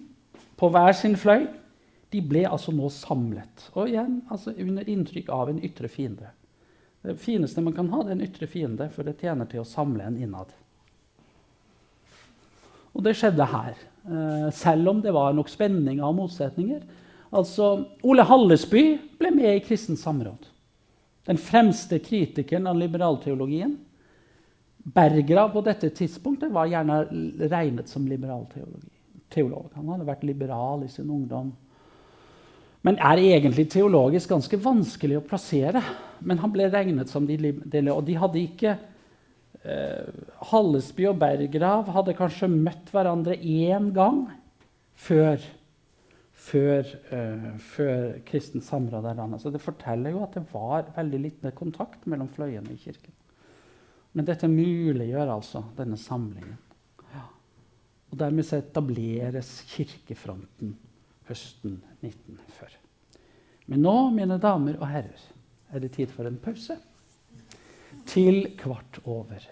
på 0.59 0.69
hver 0.69 0.93
sin 0.95 1.15
fløy, 1.17 1.47
de 2.13 2.21
ble 2.21 2.43
altså 2.45 2.73
nå 2.75 2.89
samlet. 2.93 3.69
Og 3.73 3.89
igjen 3.89 4.19
altså 4.31 4.53
under 4.61 4.89
inntrykk 4.89 5.31
av 5.33 5.49
en 5.49 5.61
ytre 5.65 5.89
fiende. 5.89 6.29
Det 7.03 7.17
fineste 7.19 7.63
man 7.63 7.75
kan 7.75 7.89
ha, 7.91 8.03
det 8.03 8.13
er 8.13 8.19
en 8.19 8.27
ytre 8.27 8.47
fiende, 8.47 8.87
for 8.93 9.07
det 9.07 9.17
tjener 9.19 9.49
til 9.49 9.63
å 9.63 9.67
samle 9.67 10.05
en 10.07 10.19
innad. 10.21 10.53
Og 12.93 13.01
det 13.03 13.15
skjedde 13.17 13.47
her, 13.49 13.73
eh, 14.05 14.49
selv 14.53 14.91
om 14.91 15.01
det 15.01 15.11
var 15.11 15.33
nok 15.33 15.49
spenninger 15.49 16.05
og 16.05 16.15
motsetninger. 16.21 16.83
Altså, 17.33 17.87
Ole 18.05 18.23
Hallesby 18.29 18.83
ble 19.17 19.33
med 19.33 19.55
i 19.55 19.63
Kristent 19.65 19.99
Samråd. 19.99 20.45
Den 21.25 21.39
fremste 21.41 21.97
kritikeren 22.03 22.69
av 22.69 22.77
liberalteologien. 22.77 23.73
Bergrav 24.83 25.49
på 25.55 25.63
dette 25.65 25.89
tidspunktet 25.89 26.51
var 26.53 26.69
gjerne 26.69 27.01
regnet 27.49 27.89
som 27.89 28.05
liberalteolog. 28.05 29.71
Han 29.73 29.89
hadde 29.89 30.05
vært 30.05 30.25
liberal 30.27 30.83
i 30.85 30.91
sin 30.91 31.09
ungdom 31.09 31.53
men 32.83 32.99
er 32.99 33.21
egentlig 33.21 33.69
teologisk 33.71 34.33
ganske 34.33 34.59
vanskelig 34.59 35.21
å 35.21 35.25
plassere. 35.25 35.79
Men 36.19 36.41
han 36.41 36.51
ble 36.51 36.67
regnet 36.71 37.11
som 37.11 37.25
de, 37.27 37.37
Og 37.93 38.03
de 38.03 38.17
hadde 38.19 38.41
ikke 38.41 38.75
eh, 39.63 40.09
Hallesby 40.51 41.07
og 41.07 41.19
Berggrav 41.21 41.91
hadde 41.95 42.17
kanskje 42.17 42.51
møtt 42.51 42.91
hverandre 42.91 43.37
én 43.39 43.93
gang 43.95 44.25
før, 44.99 45.39
før, 46.35 46.91
eh, 47.15 47.49
før 47.71 48.05
kristent 48.27 48.67
samråd 48.67 49.07
er 49.13 49.19
landet. 49.21 49.45
Så 49.45 49.53
det 49.53 49.63
forteller 49.63 50.11
jo 50.11 50.27
at 50.27 50.35
det 50.35 50.45
var 50.51 50.91
veldig 50.97 51.25
liten 51.29 51.55
kontakt 51.55 52.03
mellom 52.03 52.27
fløyene 52.35 52.75
i 52.75 52.81
kirken. 52.83 53.15
Men 54.13 54.27
dette 54.27 54.51
muliggjør 54.51 55.37
altså 55.39 55.63
denne 55.79 55.97
samlingen. 55.97 56.59
Ja. 57.15 57.29
Og 58.11 58.19
dermed 58.19 58.45
så 58.45 58.59
etableres 58.59 59.61
kirkefronten 59.71 60.75
høsten 61.29 61.79
1940. 62.01 62.79
Men 63.71 63.85
nå, 63.85 63.95
mine 64.15 64.39
damer 64.43 64.79
og 64.79 64.89
herrer, 64.91 65.27
er 65.73 65.83
det 65.83 65.93
tid 65.95 66.11
for 66.11 66.27
en 66.27 66.39
pause. 66.41 66.77
Til 68.09 68.49
kvart 68.59 68.99
over. 69.05 69.45